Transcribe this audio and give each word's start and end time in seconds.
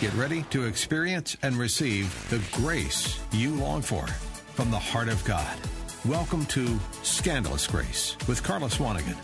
Get 0.00 0.14
ready 0.14 0.44
to 0.50 0.66
experience 0.66 1.36
and 1.42 1.56
receive 1.56 2.14
the 2.30 2.40
grace 2.56 3.18
you 3.32 3.56
long 3.56 3.82
for 3.82 4.06
from 4.06 4.70
the 4.70 4.78
heart 4.78 5.08
of 5.08 5.24
God. 5.24 5.58
Welcome 6.04 6.46
to 6.46 6.78
Scandalous 7.02 7.66
Grace 7.66 8.16
with 8.28 8.40
Karla 8.44 8.68
Swanigan. 8.68 9.16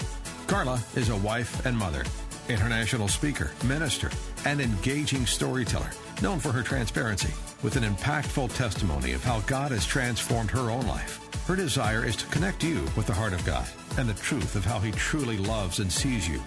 Karla 0.48 0.82
is 0.96 1.10
a 1.10 1.16
wife 1.18 1.64
and 1.64 1.78
mother, 1.78 2.02
international 2.48 3.06
speaker, 3.06 3.52
minister, 3.64 4.10
and 4.46 4.60
engaging 4.60 5.26
storyteller, 5.26 5.90
known 6.22 6.40
for 6.40 6.50
her 6.50 6.64
transparency 6.64 7.32
with 7.62 7.76
an 7.76 7.84
impactful 7.84 8.52
testimony 8.56 9.12
of 9.12 9.22
how 9.22 9.42
God 9.42 9.70
has 9.70 9.86
transformed 9.86 10.50
her 10.50 10.72
own 10.72 10.88
life. 10.88 11.20
Her 11.46 11.54
desire 11.54 12.04
is 12.04 12.16
to 12.16 12.26
connect 12.26 12.64
you 12.64 12.82
with 12.96 13.06
the 13.06 13.14
heart 13.14 13.32
of 13.32 13.46
God 13.46 13.68
and 13.96 14.08
the 14.08 14.14
truth 14.14 14.56
of 14.56 14.64
how 14.64 14.80
He 14.80 14.90
truly 14.90 15.36
loves 15.36 15.78
and 15.78 15.92
sees 15.92 16.28
you. 16.28 16.42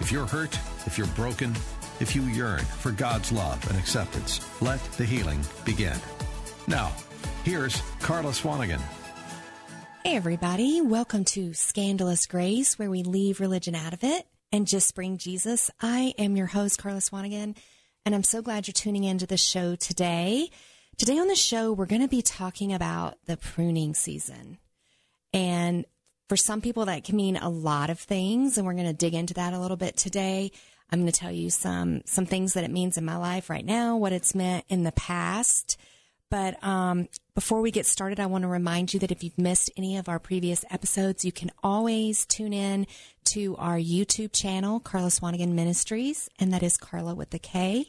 If 0.00 0.10
you're 0.10 0.26
hurt, 0.26 0.58
if 0.86 0.96
you're 0.96 1.06
broken, 1.08 1.54
if 2.00 2.14
you 2.14 2.22
yearn 2.22 2.60
for 2.60 2.92
God's 2.92 3.32
love 3.32 3.66
and 3.68 3.78
acceptance, 3.78 4.40
let 4.60 4.82
the 4.92 5.04
healing 5.04 5.40
begin. 5.64 5.96
Now, 6.68 6.92
here's 7.44 7.80
Karla 8.00 8.32
Swanigan. 8.32 8.80
Hey, 10.04 10.16
everybody. 10.16 10.80
Welcome 10.80 11.24
to 11.24 11.52
Scandalous 11.52 12.26
Grace, 12.26 12.78
where 12.78 12.90
we 12.90 13.02
leave 13.02 13.40
religion 13.40 13.74
out 13.74 13.92
of 13.92 14.04
it 14.04 14.26
and 14.52 14.66
just 14.66 14.94
bring 14.94 15.18
Jesus. 15.18 15.70
I 15.80 16.14
am 16.18 16.36
your 16.36 16.46
host, 16.46 16.78
Karla 16.78 17.00
Swanigan, 17.00 17.56
and 18.04 18.14
I'm 18.14 18.22
so 18.22 18.40
glad 18.40 18.68
you're 18.68 18.72
tuning 18.72 19.04
into 19.04 19.26
the 19.26 19.36
show 19.36 19.74
today. 19.74 20.50
Today 20.96 21.18
on 21.18 21.28
the 21.28 21.34
show, 21.34 21.72
we're 21.72 21.86
going 21.86 22.02
to 22.02 22.08
be 22.08 22.22
talking 22.22 22.72
about 22.72 23.18
the 23.26 23.36
pruning 23.36 23.94
season. 23.94 24.58
And 25.32 25.84
for 26.28 26.36
some 26.36 26.60
people, 26.60 26.84
that 26.86 27.04
can 27.04 27.16
mean 27.16 27.36
a 27.36 27.48
lot 27.48 27.90
of 27.90 27.98
things, 27.98 28.56
and 28.56 28.66
we're 28.66 28.74
going 28.74 28.86
to 28.86 28.92
dig 28.92 29.14
into 29.14 29.34
that 29.34 29.54
a 29.54 29.58
little 29.58 29.76
bit 29.76 29.96
today. 29.96 30.52
I'm 30.90 31.00
going 31.00 31.10
to 31.10 31.18
tell 31.18 31.32
you 31.32 31.50
some 31.50 32.02
some 32.04 32.26
things 32.26 32.52
that 32.54 32.64
it 32.64 32.70
means 32.70 32.96
in 32.96 33.04
my 33.04 33.16
life 33.16 33.50
right 33.50 33.64
now, 33.64 33.96
what 33.96 34.12
it's 34.12 34.34
meant 34.34 34.64
in 34.68 34.84
the 34.84 34.92
past. 34.92 35.76
But 36.28 36.62
um, 36.64 37.08
before 37.34 37.60
we 37.60 37.70
get 37.70 37.86
started, 37.86 38.18
I 38.18 38.26
want 38.26 38.42
to 38.42 38.48
remind 38.48 38.92
you 38.92 39.00
that 39.00 39.12
if 39.12 39.22
you've 39.22 39.38
missed 39.38 39.70
any 39.76 39.96
of 39.96 40.08
our 40.08 40.18
previous 40.18 40.64
episodes, 40.70 41.24
you 41.24 41.30
can 41.30 41.50
always 41.62 42.26
tune 42.26 42.52
in 42.52 42.86
to 43.26 43.56
our 43.56 43.76
YouTube 43.76 44.32
channel, 44.32 44.80
Karla 44.80 45.08
Swanigan 45.08 45.52
Ministries, 45.52 46.28
and 46.38 46.52
that 46.52 46.64
is 46.64 46.76
Karla 46.76 47.14
with 47.14 47.30
the 47.30 47.38
K. 47.38 47.88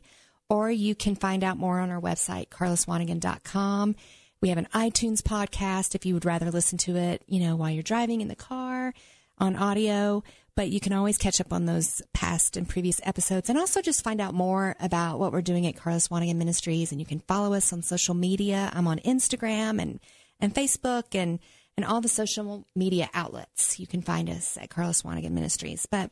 Or 0.50 0.70
you 0.70 0.95
can 0.95 1.16
find 1.16 1.44
out 1.44 1.58
more 1.58 1.80
on 1.80 1.89
our 1.89 2.00
website, 2.00 2.50
karlaswanigan.com. 2.50 3.95
We 4.39 4.50
have 4.50 4.58
an 4.59 4.67
iTunes 4.73 5.22
podcast 5.22 5.95
if 5.95 6.06
you 6.06 6.14
would 6.14 6.26
rather 6.26 6.52
listen 6.52 6.78
to 6.80 6.95
it, 6.95 7.23
you 7.28 7.39
know, 7.39 7.56
while 7.56 7.72
you're 7.72 7.84
driving 7.84 8.22
in 8.22 8.28
the 8.28 8.36
car 8.36 8.94
on 9.39 9.56
audio 9.56 10.23
but 10.58 10.72
you 10.72 10.80
can 10.80 10.91
always 10.91 11.19
catch 11.19 11.39
up 11.39 11.53
on 11.53 11.67
those 11.67 12.02
past 12.16 12.58
and 12.58 12.67
previous 12.67 13.00
episodes 13.03 13.47
and 13.47 13.59
also 13.59 13.80
just 13.80 14.03
find 14.03 14.19
out 14.19 14.33
more 14.33 14.75
about 14.80 15.19
what 15.19 15.31
we're 15.31 15.39
doing 15.39 15.67
at 15.67 15.75
Karla 15.75 15.99
Swanigan 15.99 16.38
Ministries. 16.38 16.91
And 16.91 16.99
you 16.99 17.05
can 17.05 17.19
follow 17.19 17.53
us 17.53 17.72
on 17.72 17.83
social 17.83 18.16
media. 18.16 18.72
I'm 18.73 18.88
on 18.88 18.97
Instagram 19.02 19.80
and, 19.80 19.99
and 20.39 20.55
Facebook 20.55 21.14
and, 21.14 21.38
and 21.77 21.86
all 21.86 22.02
the 22.02 22.09
social 22.09 22.66
media 22.75 23.08
outlets. 23.14 23.80
You 23.80 23.86
can 23.86 24.02
find 24.02 24.31
us 24.31 24.58
at 24.59 24.72
Karla 24.72 24.94
Swanigan 24.94 25.30
Ministries. 25.30 25.86
But 25.86 26.09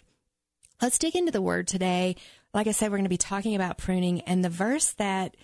let's 0.79 0.99
dig 0.99 1.15
into 1.15 1.31
the 1.31 1.41
word 1.41 1.67
today. 1.67 2.15
Like 2.53 2.67
I 2.67 2.71
said, 2.71 2.91
we're 2.91 2.97
going 2.97 3.05
to 3.05 3.09
be 3.09 3.17
talking 3.17 3.55
about 3.55 3.79
pruning 3.79 4.21
and 4.21 4.45
the 4.45 4.49
verse 4.49 4.91
that 4.93 5.35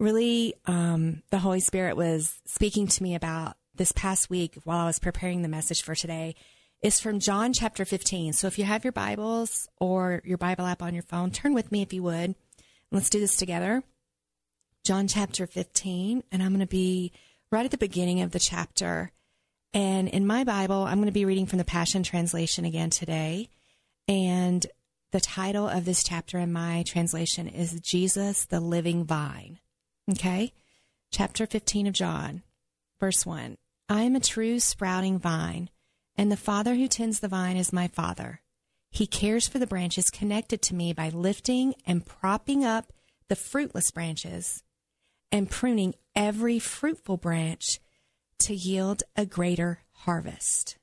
really 0.00 0.54
um, 0.66 1.22
the 1.30 1.38
Holy 1.38 1.60
Spirit 1.60 1.96
was 1.96 2.40
speaking 2.46 2.88
to 2.88 3.02
me 3.04 3.14
about 3.14 3.56
this 3.76 3.92
past 3.92 4.28
week 4.28 4.58
while 4.64 4.78
I 4.78 4.86
was 4.86 4.98
preparing 4.98 5.42
the 5.42 5.48
message 5.48 5.82
for 5.82 5.94
today 5.94 6.34
is 6.82 7.00
from 7.00 7.20
John 7.20 7.52
chapter 7.52 7.84
15. 7.84 8.32
So 8.32 8.46
if 8.46 8.58
you 8.58 8.64
have 8.64 8.84
your 8.84 8.92
Bibles 8.92 9.68
or 9.78 10.22
your 10.24 10.38
Bible 10.38 10.64
app 10.66 10.82
on 10.82 10.94
your 10.94 11.02
phone, 11.02 11.30
turn 11.30 11.52
with 11.52 11.70
me 11.70 11.82
if 11.82 11.92
you 11.92 12.02
would. 12.02 12.34
Let's 12.90 13.10
do 13.10 13.20
this 13.20 13.36
together. 13.36 13.82
John 14.84 15.06
chapter 15.06 15.46
15, 15.46 16.24
and 16.32 16.42
I'm 16.42 16.50
going 16.50 16.60
to 16.60 16.66
be 16.66 17.12
right 17.52 17.64
at 17.64 17.70
the 17.70 17.76
beginning 17.76 18.22
of 18.22 18.30
the 18.30 18.38
chapter. 18.38 19.12
And 19.74 20.08
in 20.08 20.26
my 20.26 20.42
Bible, 20.44 20.84
I'm 20.84 20.96
going 20.96 21.06
to 21.06 21.12
be 21.12 21.26
reading 21.26 21.46
from 21.46 21.58
the 21.58 21.64
Passion 21.64 22.02
Translation 22.02 22.64
again 22.64 22.88
today. 22.88 23.50
And 24.08 24.66
the 25.12 25.20
title 25.20 25.68
of 25.68 25.84
this 25.84 26.02
chapter 26.02 26.38
in 26.38 26.52
my 26.52 26.82
translation 26.86 27.46
is 27.46 27.78
Jesus, 27.80 28.46
the 28.46 28.60
Living 28.60 29.04
Vine. 29.04 29.60
Okay? 30.10 30.52
Chapter 31.12 31.46
15 31.46 31.88
of 31.88 31.92
John, 31.92 32.42
verse 32.98 33.26
1. 33.26 33.58
I 33.88 34.02
am 34.02 34.16
a 34.16 34.20
true 34.20 34.60
sprouting 34.60 35.18
vine 35.18 35.68
and 36.20 36.30
the 36.30 36.36
Father 36.36 36.74
who 36.74 36.86
tends 36.86 37.20
the 37.20 37.28
vine 37.28 37.56
is 37.56 37.72
my 37.72 37.88
Father. 37.88 38.42
He 38.90 39.06
cares 39.06 39.48
for 39.48 39.58
the 39.58 39.66
branches 39.66 40.10
connected 40.10 40.60
to 40.60 40.74
me 40.74 40.92
by 40.92 41.08
lifting 41.08 41.72
and 41.86 42.04
propping 42.04 42.62
up 42.62 42.92
the 43.30 43.36
fruitless 43.36 43.90
branches 43.90 44.62
and 45.32 45.48
pruning 45.48 45.94
every 46.14 46.58
fruitful 46.58 47.16
branch 47.16 47.80
to 48.40 48.54
yield 48.54 49.02
a 49.16 49.24
greater 49.24 49.80
harvest. 49.92 50.76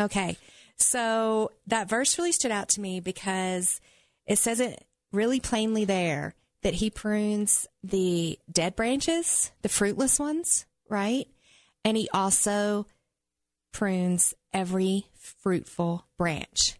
Okay, 0.00 0.36
so 0.76 1.52
that 1.68 1.88
verse 1.88 2.18
really 2.18 2.32
stood 2.32 2.50
out 2.50 2.68
to 2.70 2.80
me 2.80 2.98
because 2.98 3.80
it 4.26 4.40
says 4.40 4.58
it 4.58 4.84
really 5.12 5.38
plainly 5.38 5.84
there 5.84 6.34
that 6.62 6.74
he 6.74 6.90
prunes 6.90 7.68
the 7.84 8.36
dead 8.50 8.74
branches, 8.74 9.52
the 9.62 9.68
fruitless 9.68 10.18
ones, 10.18 10.66
right? 10.88 11.28
And 11.84 11.96
he 11.96 12.08
also 12.12 12.88
prunes 13.72 14.34
every 14.52 15.06
fruitful 15.14 16.06
branch. 16.18 16.78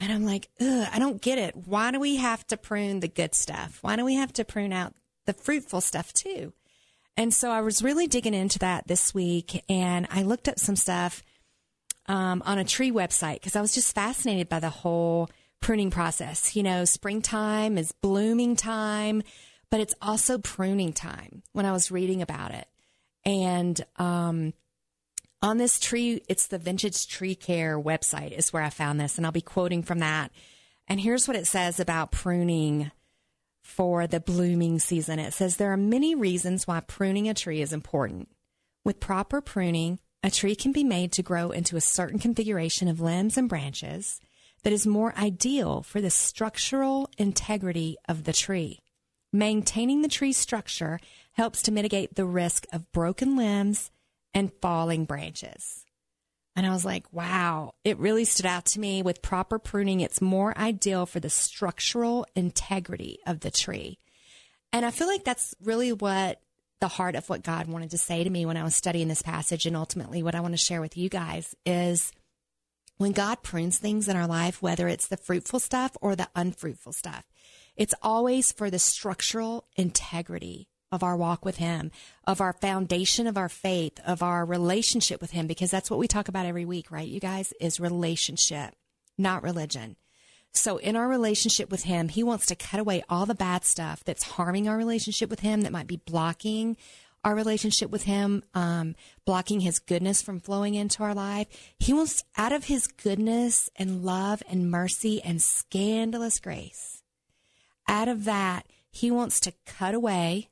And 0.00 0.12
I'm 0.12 0.24
like, 0.24 0.48
ugh, 0.60 0.88
I 0.92 0.98
don't 0.98 1.22
get 1.22 1.38
it. 1.38 1.56
Why 1.56 1.90
do 1.90 2.00
we 2.00 2.16
have 2.16 2.46
to 2.48 2.56
prune 2.56 3.00
the 3.00 3.08
good 3.08 3.34
stuff? 3.34 3.78
Why 3.82 3.96
do 3.96 4.04
we 4.04 4.16
have 4.16 4.32
to 4.34 4.44
prune 4.44 4.72
out 4.72 4.94
the 5.26 5.32
fruitful 5.32 5.80
stuff 5.80 6.12
too? 6.12 6.52
And 7.16 7.32
so 7.32 7.50
I 7.50 7.60
was 7.60 7.82
really 7.82 8.06
digging 8.06 8.34
into 8.34 8.58
that 8.58 8.88
this 8.88 9.14
week 9.14 9.64
and 9.68 10.06
I 10.10 10.22
looked 10.22 10.48
up 10.48 10.58
some 10.58 10.76
stuff 10.76 11.22
um, 12.06 12.42
on 12.44 12.58
a 12.58 12.64
tree 12.64 12.90
website 12.90 13.34
because 13.34 13.56
I 13.56 13.60
was 13.60 13.74
just 13.74 13.94
fascinated 13.94 14.48
by 14.48 14.60
the 14.60 14.70
whole 14.70 15.30
pruning 15.60 15.90
process. 15.90 16.56
You 16.56 16.64
know, 16.64 16.84
springtime 16.84 17.78
is 17.78 17.92
blooming 17.92 18.56
time, 18.56 19.22
but 19.70 19.80
it's 19.80 19.94
also 20.02 20.38
pruning 20.38 20.92
time 20.92 21.42
when 21.52 21.66
I 21.66 21.72
was 21.72 21.90
reading 21.90 22.20
about 22.20 22.52
it. 22.52 22.66
And 23.24 23.80
um, 23.96 24.52
on 25.44 25.58
this 25.58 25.78
tree, 25.78 26.22
it's 26.26 26.46
the 26.46 26.56
Vintage 26.56 27.06
Tree 27.06 27.34
Care 27.34 27.78
website 27.78 28.32
is 28.32 28.50
where 28.50 28.62
I 28.62 28.70
found 28.70 28.98
this, 28.98 29.18
and 29.18 29.26
I'll 29.26 29.32
be 29.32 29.42
quoting 29.42 29.82
from 29.82 29.98
that. 29.98 30.32
And 30.88 30.98
here's 30.98 31.28
what 31.28 31.36
it 31.36 31.46
says 31.46 31.78
about 31.78 32.12
pruning 32.12 32.90
for 33.60 34.06
the 34.06 34.20
blooming 34.20 34.78
season. 34.78 35.18
It 35.18 35.34
says 35.34 35.56
there 35.56 35.70
are 35.72 35.76
many 35.76 36.14
reasons 36.14 36.66
why 36.66 36.80
pruning 36.80 37.28
a 37.28 37.34
tree 37.34 37.60
is 37.60 37.74
important. 37.74 38.30
With 38.84 39.00
proper 39.00 39.42
pruning, 39.42 39.98
a 40.22 40.30
tree 40.30 40.56
can 40.56 40.72
be 40.72 40.82
made 40.82 41.12
to 41.12 41.22
grow 41.22 41.50
into 41.50 41.76
a 41.76 41.82
certain 41.82 42.18
configuration 42.18 42.88
of 42.88 43.02
limbs 43.02 43.36
and 43.36 43.46
branches 43.46 44.22
that 44.62 44.72
is 44.72 44.86
more 44.86 45.14
ideal 45.18 45.82
for 45.82 46.00
the 46.00 46.08
structural 46.08 47.10
integrity 47.18 47.98
of 48.08 48.24
the 48.24 48.32
tree. 48.32 48.80
Maintaining 49.30 50.00
the 50.00 50.08
tree's 50.08 50.38
structure 50.38 51.00
helps 51.32 51.60
to 51.62 51.72
mitigate 51.72 52.14
the 52.14 52.24
risk 52.24 52.66
of 52.72 52.90
broken 52.92 53.36
limbs 53.36 53.90
and 54.34 54.52
falling 54.60 55.04
branches. 55.04 55.84
And 56.56 56.66
I 56.66 56.70
was 56.70 56.84
like, 56.84 57.12
wow, 57.12 57.74
it 57.82 57.98
really 57.98 58.24
stood 58.24 58.46
out 58.46 58.66
to 58.66 58.80
me. 58.80 59.02
With 59.02 59.22
proper 59.22 59.58
pruning, 59.58 60.00
it's 60.00 60.20
more 60.20 60.56
ideal 60.56 61.06
for 61.06 61.20
the 61.20 61.30
structural 61.30 62.26
integrity 62.36 63.18
of 63.26 63.40
the 63.40 63.50
tree. 63.50 63.98
And 64.72 64.84
I 64.84 64.90
feel 64.90 65.08
like 65.08 65.24
that's 65.24 65.54
really 65.60 65.92
what 65.92 66.40
the 66.80 66.88
heart 66.88 67.16
of 67.16 67.28
what 67.28 67.42
God 67.42 67.66
wanted 67.66 67.90
to 67.90 67.98
say 67.98 68.22
to 68.22 68.30
me 68.30 68.46
when 68.46 68.56
I 68.56 68.64
was 68.64 68.76
studying 68.76 69.08
this 69.08 69.22
passage. 69.22 69.66
And 69.66 69.76
ultimately, 69.76 70.22
what 70.22 70.34
I 70.34 70.40
want 70.40 70.54
to 70.54 70.58
share 70.58 70.80
with 70.80 70.96
you 70.96 71.08
guys 71.08 71.54
is 71.64 72.12
when 72.98 73.12
God 73.12 73.42
prunes 73.42 73.78
things 73.78 74.08
in 74.08 74.16
our 74.16 74.26
life, 74.26 74.62
whether 74.62 74.86
it's 74.86 75.08
the 75.08 75.16
fruitful 75.16 75.58
stuff 75.58 75.96
or 76.00 76.14
the 76.14 76.28
unfruitful 76.36 76.92
stuff, 76.92 77.24
it's 77.76 77.94
always 78.02 78.52
for 78.52 78.70
the 78.70 78.78
structural 78.78 79.66
integrity 79.76 80.68
of 80.94 81.02
our 81.02 81.16
walk 81.16 81.44
with 81.44 81.56
Him, 81.56 81.90
of 82.24 82.40
our 82.40 82.52
foundation 82.52 83.26
of 83.26 83.36
our 83.36 83.48
faith, 83.48 83.98
of 84.06 84.22
our 84.22 84.44
relationship 84.44 85.20
with 85.20 85.32
Him, 85.32 85.46
because 85.46 85.70
that's 85.70 85.90
what 85.90 85.98
we 85.98 86.08
talk 86.08 86.28
about 86.28 86.46
every 86.46 86.64
week, 86.64 86.90
right? 86.90 87.08
You 87.08 87.20
guys, 87.20 87.52
is 87.60 87.80
relationship, 87.80 88.74
not 89.18 89.42
religion. 89.42 89.96
So 90.52 90.76
in 90.76 90.94
our 90.94 91.08
relationship 91.08 91.70
with 91.70 91.82
Him, 91.82 92.08
He 92.08 92.22
wants 92.22 92.46
to 92.46 92.54
cut 92.54 92.78
away 92.78 93.02
all 93.08 93.26
the 93.26 93.34
bad 93.34 93.64
stuff 93.64 94.04
that's 94.04 94.22
harming 94.22 94.68
our 94.68 94.76
relationship 94.76 95.28
with 95.28 95.40
Him, 95.40 95.62
that 95.62 95.72
might 95.72 95.88
be 95.88 95.96
blocking 95.96 96.76
our 97.24 97.34
relationship 97.34 97.90
with 97.90 98.04
Him, 98.04 98.44
um, 98.54 98.94
blocking 99.24 99.60
His 99.60 99.80
goodness 99.80 100.22
from 100.22 100.38
flowing 100.38 100.74
into 100.74 101.02
our 101.02 101.14
life. 101.14 101.48
He 101.78 101.92
wants 101.92 102.22
out 102.36 102.52
of 102.52 102.64
His 102.64 102.86
goodness 102.86 103.68
and 103.74 104.04
love 104.04 104.44
and 104.48 104.70
mercy 104.70 105.20
and 105.22 105.42
scandalous 105.42 106.38
grace. 106.38 107.02
Out 107.88 108.06
of 108.06 108.24
that, 108.24 108.66
He 108.90 109.10
wants 109.10 109.40
to 109.40 109.54
cut 109.66 109.94
away 109.94 110.50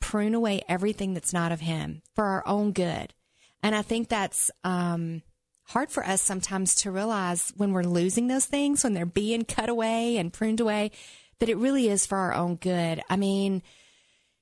prune 0.00 0.34
away 0.34 0.62
everything 0.68 1.14
that's 1.14 1.32
not 1.32 1.52
of 1.52 1.60
Him 1.60 2.02
for 2.14 2.24
our 2.24 2.46
own 2.46 2.72
good. 2.72 3.14
And 3.62 3.74
I 3.74 3.82
think 3.82 4.08
that's 4.08 4.50
um, 4.64 5.22
hard 5.64 5.90
for 5.90 6.04
us 6.04 6.22
sometimes 6.22 6.74
to 6.76 6.90
realize 6.90 7.52
when 7.56 7.72
we're 7.72 7.82
losing 7.82 8.28
those 8.28 8.46
things, 8.46 8.84
when 8.84 8.94
they're 8.94 9.06
being 9.06 9.44
cut 9.44 9.68
away 9.68 10.16
and 10.16 10.32
pruned 10.32 10.60
away, 10.60 10.92
that 11.40 11.48
it 11.48 11.56
really 11.56 11.88
is 11.88 12.06
for 12.06 12.18
our 12.18 12.34
own 12.34 12.56
good. 12.56 13.00
I 13.10 13.16
mean, 13.16 13.62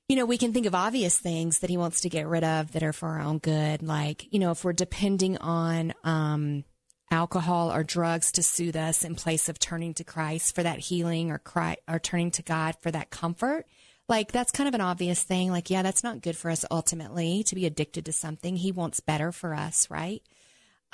you 0.07 0.15
know, 0.15 0.25
we 0.25 0.37
can 0.37 0.53
think 0.53 0.65
of 0.65 0.75
obvious 0.75 1.17
things 1.17 1.59
that 1.59 1.69
he 1.69 1.77
wants 1.77 2.01
to 2.01 2.09
get 2.09 2.27
rid 2.27 2.43
of 2.43 2.71
that 2.71 2.83
are 2.83 2.93
for 2.93 3.09
our 3.09 3.21
own 3.21 3.39
good. 3.39 3.83
Like, 3.83 4.31
you 4.31 4.39
know, 4.39 4.51
if 4.51 4.63
we're 4.63 4.73
depending 4.73 5.37
on, 5.37 5.93
um, 6.03 6.63
alcohol 7.09 7.71
or 7.71 7.83
drugs 7.83 8.31
to 8.33 8.43
soothe 8.43 8.75
us 8.75 9.03
in 9.03 9.15
place 9.15 9.47
of 9.49 9.59
turning 9.59 9.93
to 9.95 10.03
Christ 10.03 10.53
for 10.53 10.63
that 10.63 10.79
healing 10.79 11.31
or 11.31 11.37
cry 11.37 11.77
or 11.87 11.99
turning 11.99 12.31
to 12.31 12.43
God 12.43 12.75
for 12.81 12.91
that 12.91 13.09
comfort. 13.09 13.65
Like 14.09 14.31
that's 14.31 14.51
kind 14.51 14.67
of 14.67 14.73
an 14.73 14.81
obvious 14.81 15.21
thing. 15.23 15.51
Like, 15.51 15.69
yeah, 15.69 15.81
that's 15.81 16.03
not 16.03 16.21
good 16.21 16.37
for 16.37 16.49
us 16.49 16.63
ultimately 16.71 17.43
to 17.43 17.55
be 17.55 17.65
addicted 17.65 18.05
to 18.05 18.13
something. 18.13 18.55
He 18.55 18.71
wants 18.71 18.99
better 18.99 19.31
for 19.31 19.53
us, 19.53 19.89
right? 19.89 20.21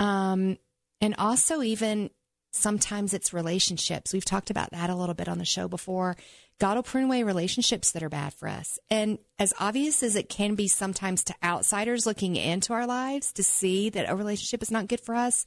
Um, 0.00 0.58
and 1.00 1.14
also 1.16 1.62
even 1.62 2.10
sometimes 2.50 3.14
it's 3.14 3.32
relationships. 3.32 4.12
We've 4.12 4.24
talked 4.24 4.50
about 4.50 4.70
that 4.70 4.90
a 4.90 4.94
little 4.94 5.14
bit 5.14 5.28
on 5.28 5.38
the 5.38 5.44
show 5.44 5.68
before. 5.68 6.16
God 6.60 6.76
will 6.76 6.82
prune 6.84 7.04
away 7.04 7.22
relationships 7.24 7.92
that 7.92 8.02
are 8.02 8.08
bad 8.08 8.32
for 8.32 8.48
us. 8.48 8.78
And 8.90 9.18
as 9.38 9.52
obvious 9.58 10.02
as 10.02 10.14
it 10.14 10.28
can 10.28 10.54
be 10.54 10.68
sometimes 10.68 11.24
to 11.24 11.34
outsiders 11.42 12.06
looking 12.06 12.36
into 12.36 12.72
our 12.72 12.86
lives 12.86 13.32
to 13.32 13.42
see 13.42 13.90
that 13.90 14.08
a 14.08 14.14
relationship 14.14 14.62
is 14.62 14.70
not 14.70 14.86
good 14.86 15.00
for 15.00 15.14
us, 15.14 15.44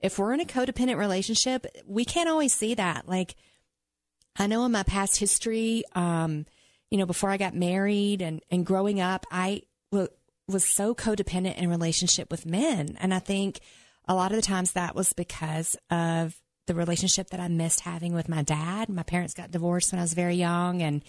if 0.00 0.18
we're 0.18 0.32
in 0.32 0.40
a 0.40 0.44
codependent 0.44 0.98
relationship, 0.98 1.66
we 1.86 2.04
can't 2.04 2.28
always 2.28 2.52
see 2.52 2.74
that. 2.74 3.08
Like, 3.08 3.34
I 4.36 4.46
know 4.46 4.64
in 4.64 4.72
my 4.72 4.84
past 4.84 5.16
history, 5.18 5.84
um, 5.94 6.46
you 6.90 6.98
know, 6.98 7.06
before 7.06 7.30
I 7.30 7.36
got 7.36 7.54
married 7.54 8.22
and, 8.22 8.40
and 8.50 8.64
growing 8.64 9.00
up, 9.00 9.26
I 9.30 9.62
w- 9.92 10.08
was 10.46 10.64
so 10.64 10.94
codependent 10.94 11.56
in 11.56 11.68
relationship 11.68 12.30
with 12.30 12.46
men. 12.46 12.96
And 13.00 13.12
I 13.12 13.18
think 13.18 13.60
a 14.06 14.14
lot 14.14 14.32
of 14.32 14.36
the 14.36 14.42
times 14.42 14.72
that 14.72 14.94
was 14.94 15.12
because 15.12 15.76
of 15.90 16.34
the 16.66 16.74
relationship 16.74 17.30
that 17.30 17.40
I 17.40 17.48
missed 17.48 17.80
having 17.80 18.14
with 18.14 18.28
my 18.28 18.42
dad. 18.42 18.88
My 18.88 19.02
parents 19.02 19.34
got 19.34 19.50
divorced 19.50 19.92
when 19.92 19.98
I 19.98 20.02
was 20.02 20.14
very 20.14 20.36
young 20.36 20.82
and, 20.82 21.02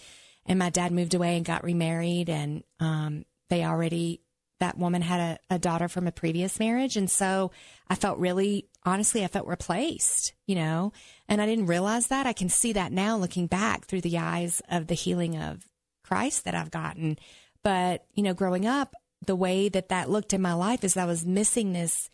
and 0.46 0.58
my 0.58 0.70
dad 0.70 0.92
moved 0.92 1.14
away 1.14 1.36
and 1.36 1.44
got 1.44 1.64
remarried 1.64 2.28
and, 2.28 2.62
um, 2.78 3.24
they 3.48 3.64
already, 3.64 4.20
that 4.60 4.78
woman 4.78 5.02
had 5.02 5.38
a, 5.50 5.54
a 5.54 5.58
daughter 5.58 5.88
from 5.88 6.06
a 6.06 6.12
previous 6.12 6.58
marriage. 6.58 6.96
And 6.96 7.10
so 7.10 7.50
I 7.88 7.94
felt 7.94 8.18
really, 8.18 8.68
honestly, 8.84 9.24
I 9.24 9.28
felt 9.28 9.46
replaced, 9.46 10.34
you 10.46 10.54
know, 10.54 10.92
and 11.28 11.40
I 11.40 11.46
didn't 11.46 11.66
realize 11.66 12.08
that. 12.08 12.26
I 12.26 12.32
can 12.32 12.48
see 12.48 12.74
that 12.74 12.92
now 12.92 13.16
looking 13.16 13.46
back 13.46 13.86
through 13.86 14.02
the 14.02 14.18
eyes 14.18 14.62
of 14.70 14.86
the 14.86 14.94
healing 14.94 15.36
of 15.36 15.66
Christ 16.10 16.44
that 16.44 16.56
I've 16.56 16.72
gotten. 16.72 17.18
But, 17.62 18.04
you 18.14 18.24
know, 18.24 18.34
growing 18.34 18.66
up, 18.66 18.94
the 19.24 19.36
way 19.36 19.68
that 19.68 19.90
that 19.90 20.10
looked 20.10 20.32
in 20.32 20.42
my 20.42 20.54
life 20.54 20.82
is 20.82 20.96
I 20.96 21.04
was 21.04 21.24
missing 21.24 21.72
this, 21.72 22.10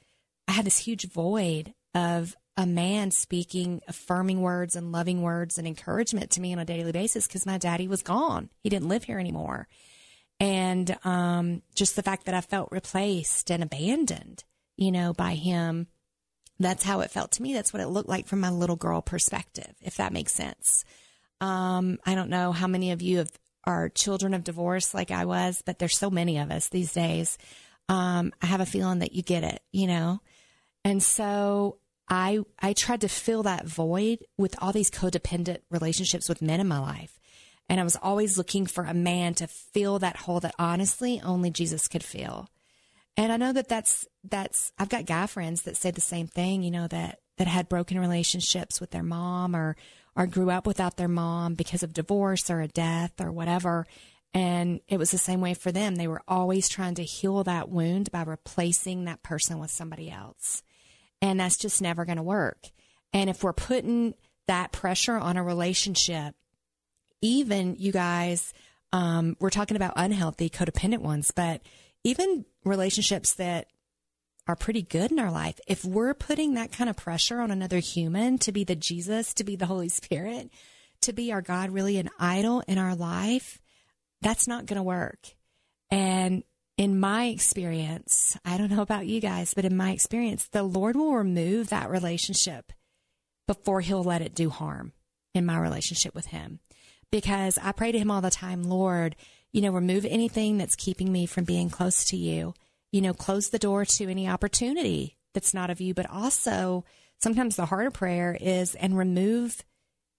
I 0.46 0.52
had 0.52 0.66
this 0.66 0.78
huge 0.78 1.10
void 1.10 1.72
of 1.94 2.36
a 2.58 2.66
man 2.66 3.10
speaking 3.10 3.80
affirming 3.88 4.40
words 4.42 4.76
and 4.76 4.92
loving 4.92 5.22
words 5.22 5.56
and 5.56 5.66
encouragement 5.66 6.30
to 6.32 6.40
me 6.40 6.52
on 6.52 6.58
a 6.58 6.64
daily 6.64 6.92
basis 6.92 7.26
because 7.26 7.46
my 7.46 7.58
daddy 7.58 7.88
was 7.88 8.02
gone. 8.02 8.50
He 8.62 8.68
didn't 8.68 8.88
live 8.88 9.04
here 9.04 9.18
anymore. 9.18 9.66
And 10.38 10.96
um, 11.04 11.62
just 11.74 11.96
the 11.96 12.02
fact 12.02 12.26
that 12.26 12.34
I 12.34 12.42
felt 12.42 12.68
replaced 12.70 13.50
and 13.50 13.62
abandoned, 13.62 14.44
you 14.76 14.92
know, 14.92 15.14
by 15.14 15.34
him, 15.34 15.86
that's 16.58 16.84
how 16.84 17.00
it 17.00 17.10
felt 17.10 17.32
to 17.32 17.42
me. 17.42 17.54
That's 17.54 17.72
what 17.72 17.82
it 17.82 17.88
looked 17.88 18.08
like 18.08 18.26
from 18.26 18.40
my 18.40 18.50
little 18.50 18.76
girl 18.76 19.00
perspective, 19.00 19.74
if 19.82 19.96
that 19.96 20.12
makes 20.12 20.32
sense. 20.32 20.84
Um, 21.40 21.98
I 22.06 22.14
don't 22.14 22.30
know 22.30 22.52
how 22.52 22.66
many 22.66 22.92
of 22.92 23.02
you 23.02 23.18
have, 23.18 23.30
are 23.66 23.88
children 23.88 24.34
of 24.34 24.44
divorce 24.44 24.94
like 24.94 25.10
I 25.10 25.24
was, 25.24 25.62
but 25.64 25.78
there's 25.78 25.98
so 25.98 26.10
many 26.10 26.38
of 26.38 26.50
us 26.50 26.68
these 26.68 26.92
days. 26.92 27.36
Um, 27.88 28.32
I 28.40 28.46
have 28.46 28.60
a 28.60 28.66
feeling 28.66 29.00
that 29.00 29.12
you 29.12 29.22
get 29.22 29.44
it, 29.44 29.60
you 29.72 29.86
know? 29.86 30.20
And 30.84 31.02
so 31.02 31.78
I 32.08 32.40
I 32.60 32.72
tried 32.72 33.00
to 33.00 33.08
fill 33.08 33.42
that 33.42 33.66
void 33.66 34.20
with 34.38 34.54
all 34.62 34.72
these 34.72 34.90
codependent 34.90 35.58
relationships 35.70 36.28
with 36.28 36.42
men 36.42 36.60
in 36.60 36.68
my 36.68 36.78
life. 36.78 37.18
And 37.68 37.80
I 37.80 37.84
was 37.84 37.96
always 38.00 38.38
looking 38.38 38.66
for 38.66 38.84
a 38.84 38.94
man 38.94 39.34
to 39.34 39.48
fill 39.48 39.98
that 39.98 40.18
hole 40.18 40.38
that 40.40 40.54
honestly 40.58 41.20
only 41.24 41.50
Jesus 41.50 41.88
could 41.88 42.04
fill. 42.04 42.48
And 43.16 43.32
I 43.32 43.36
know 43.36 43.52
that 43.52 43.68
that's 43.68 44.06
that's 44.22 44.72
I've 44.78 44.88
got 44.88 45.06
guy 45.06 45.26
friends 45.26 45.62
that 45.62 45.76
say 45.76 45.90
the 45.90 46.00
same 46.00 46.28
thing, 46.28 46.62
you 46.62 46.70
know, 46.70 46.86
that 46.88 47.20
that 47.38 47.48
had 47.48 47.68
broken 47.68 47.98
relationships 47.98 48.80
with 48.80 48.90
their 48.90 49.02
mom 49.02 49.56
or 49.56 49.76
or 50.16 50.26
grew 50.26 50.50
up 50.50 50.66
without 50.66 50.96
their 50.96 51.08
mom 51.08 51.54
because 51.54 51.82
of 51.82 51.92
divorce 51.92 52.50
or 52.50 52.60
a 52.60 52.68
death 52.68 53.20
or 53.20 53.30
whatever. 53.30 53.86
And 54.32 54.80
it 54.88 54.98
was 54.98 55.10
the 55.10 55.18
same 55.18 55.40
way 55.40 55.54
for 55.54 55.70
them. 55.70 55.96
They 55.96 56.08
were 56.08 56.22
always 56.26 56.68
trying 56.68 56.94
to 56.96 57.04
heal 57.04 57.44
that 57.44 57.68
wound 57.68 58.10
by 58.10 58.22
replacing 58.22 59.04
that 59.04 59.22
person 59.22 59.58
with 59.58 59.70
somebody 59.70 60.10
else. 60.10 60.62
And 61.22 61.40
that's 61.40 61.56
just 61.56 61.80
never 61.80 62.04
going 62.04 62.16
to 62.16 62.22
work. 62.22 62.58
And 63.12 63.30
if 63.30 63.42
we're 63.42 63.52
putting 63.52 64.14
that 64.46 64.72
pressure 64.72 65.16
on 65.16 65.36
a 65.36 65.42
relationship, 65.42 66.34
even 67.22 67.76
you 67.78 67.92
guys, 67.92 68.52
um, 68.92 69.36
we're 69.40 69.50
talking 69.50 69.76
about 69.76 69.94
unhealthy, 69.96 70.50
codependent 70.50 71.00
ones, 71.00 71.30
but 71.30 71.62
even 72.04 72.44
relationships 72.64 73.34
that 73.34 73.68
are 74.46 74.56
pretty 74.56 74.82
good 74.82 75.10
in 75.10 75.18
our 75.18 75.30
life, 75.30 75.58
if 75.66 75.84
we're 75.84 76.14
putting 76.14 76.54
that 76.54 76.72
kind 76.72 76.88
of 76.88 76.96
pressure 76.96 77.40
on 77.40 77.50
another 77.50 77.78
human 77.78 78.38
to 78.38 78.52
be 78.52 78.64
the 78.64 78.76
Jesus, 78.76 79.34
to 79.34 79.44
be 79.44 79.56
the 79.56 79.66
Holy 79.66 79.88
Spirit, 79.88 80.50
to 81.02 81.12
be 81.12 81.32
our 81.32 81.42
God, 81.42 81.70
really 81.70 81.98
an 81.98 82.10
idol 82.18 82.62
in 82.68 82.78
our 82.78 82.94
life, 82.94 83.58
that's 84.22 84.48
not 84.48 84.66
going 84.66 84.76
to 84.76 84.82
work. 84.82 85.34
And 85.90 86.42
in 86.76 86.98
my 86.98 87.26
experience, 87.26 88.36
I 88.44 88.58
don't 88.58 88.70
know 88.70 88.82
about 88.82 89.06
you 89.06 89.20
guys, 89.20 89.54
but 89.54 89.64
in 89.64 89.76
my 89.76 89.90
experience, 89.92 90.48
the 90.48 90.62
Lord 90.62 90.96
will 90.96 91.14
remove 91.14 91.68
that 91.68 91.90
relationship 91.90 92.72
before 93.46 93.80
he'll 93.80 94.04
let 94.04 94.22
it 94.22 94.34
do 94.34 94.50
harm 94.50 94.92
in 95.34 95.46
my 95.46 95.58
relationship 95.58 96.14
with 96.14 96.26
him. 96.26 96.60
Because 97.10 97.58
I 97.62 97.72
pray 97.72 97.92
to 97.92 97.98
him 97.98 98.10
all 98.10 98.20
the 98.20 98.30
time, 98.30 98.64
Lord, 98.64 99.16
you 99.52 99.62
know, 99.62 99.70
remove 99.70 100.04
anything 100.04 100.58
that's 100.58 100.74
keeping 100.74 101.12
me 101.12 101.26
from 101.26 101.44
being 101.44 101.70
close 101.70 102.04
to 102.06 102.16
you. 102.16 102.54
You 102.92 103.02
know, 103.02 103.14
close 103.14 103.50
the 103.50 103.58
door 103.58 103.84
to 103.84 104.08
any 104.08 104.28
opportunity 104.28 105.16
that's 105.34 105.54
not 105.54 105.70
of 105.70 105.80
you, 105.80 105.94
but 105.94 106.08
also 106.10 106.84
sometimes 107.18 107.56
the 107.56 107.66
harder 107.66 107.90
prayer 107.90 108.36
is 108.40 108.74
and 108.74 108.96
remove 108.96 109.62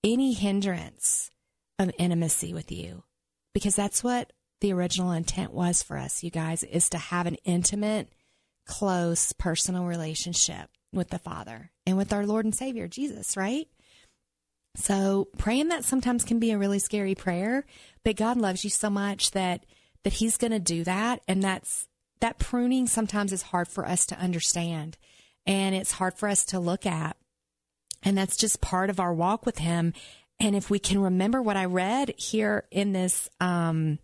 any 0.03 0.33
hindrance 0.33 1.31
of 1.79 1.91
intimacy 1.97 2.53
with 2.53 2.71
you 2.71 3.03
because 3.53 3.75
that's 3.75 4.03
what 4.03 4.31
the 4.61 4.73
original 4.73 5.11
intent 5.11 5.53
was 5.53 5.83
for 5.83 5.97
us, 5.97 6.23
you 6.23 6.31
guys, 6.31 6.63
is 6.63 6.89
to 6.89 6.97
have 6.97 7.27
an 7.27 7.37
intimate, 7.43 8.09
close, 8.65 9.33
personal 9.33 9.85
relationship 9.85 10.69
with 10.93 11.09
the 11.09 11.19
Father 11.19 11.71
and 11.85 11.97
with 11.97 12.13
our 12.13 12.25
Lord 12.25 12.45
and 12.45 12.55
Savior, 12.55 12.87
Jesus, 12.87 13.37
right? 13.37 13.67
So 14.75 15.27
praying 15.37 15.69
that 15.69 15.85
sometimes 15.85 16.23
can 16.23 16.39
be 16.39 16.51
a 16.51 16.57
really 16.57 16.79
scary 16.79 17.15
prayer, 17.15 17.65
but 18.03 18.15
God 18.15 18.37
loves 18.37 18.63
you 18.63 18.69
so 18.69 18.89
much 18.89 19.31
that 19.31 19.65
that 20.03 20.13
He's 20.13 20.37
going 20.37 20.51
to 20.51 20.59
do 20.59 20.83
that, 20.83 21.21
and 21.27 21.43
that's 21.43 21.87
that 22.21 22.39
pruning. 22.39 22.87
Sometimes 22.87 23.31
is 23.31 23.41
hard 23.43 23.67
for 23.67 23.85
us 23.87 24.05
to 24.07 24.19
understand, 24.19 24.97
and 25.45 25.75
it's 25.75 25.93
hard 25.93 26.15
for 26.15 26.29
us 26.29 26.45
to 26.45 26.59
look 26.59 26.85
at, 26.85 27.17
and 28.03 28.17
that's 28.17 28.37
just 28.37 28.61
part 28.61 28.89
of 28.89 28.99
our 28.99 29.13
walk 29.13 29.45
with 29.45 29.59
Him. 29.59 29.93
And 30.39 30.55
if 30.55 30.69
we 30.69 30.79
can 30.79 30.99
remember 31.01 31.41
what 31.41 31.57
I 31.57 31.65
read 31.65 32.13
here 32.17 32.65
in 32.69 32.93
this 32.93 33.27
um, 33.39 33.99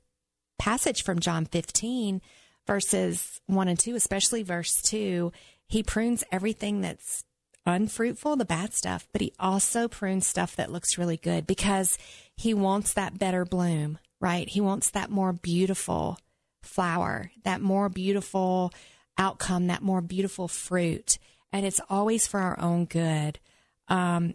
passage 0.58 1.04
from 1.04 1.20
John 1.20 1.46
15, 1.46 2.22
verses 2.66 3.40
1 3.48 3.68
and 3.68 3.78
2, 3.78 3.96
especially 3.96 4.44
verse 4.44 4.82
2, 4.82 5.32
he 5.68 5.84
prunes 5.84 6.24
everything 6.32 6.82
that's 6.82 7.24
unfruitful, 7.66 8.36
the 8.36 8.46
bad 8.46 8.74
stuff, 8.74 9.08
but 9.12 9.22
he 9.22 9.34
also 9.40 9.88
prunes 9.88 10.28
stuff 10.28 10.56
that 10.56 10.72
looks 10.72 10.98
really 10.98 11.18
good 11.18 11.48
because 11.48 11.98
he 12.36 12.54
wants 12.54 12.94
that 12.94 13.20
better 13.20 13.46
bloom, 13.46 14.00
right? 14.20 14.50
He 14.50 14.62
wants 14.62 14.90
that 14.92 15.10
more 15.10 15.34
beautiful 15.34 16.18
flower, 16.66 17.32
that 17.44 17.62
more 17.62 17.90
beautiful 17.90 18.74
outcome, 19.18 19.68
that 19.68 19.82
more 19.82 20.02
beautiful 20.02 20.48
fruit. 20.48 21.18
And 21.52 21.66
it's 21.66 21.82
always 21.90 22.26
for 22.26 22.40
our 22.40 22.60
own 22.60 22.86
good. 22.86 23.40
Um, 23.88 24.34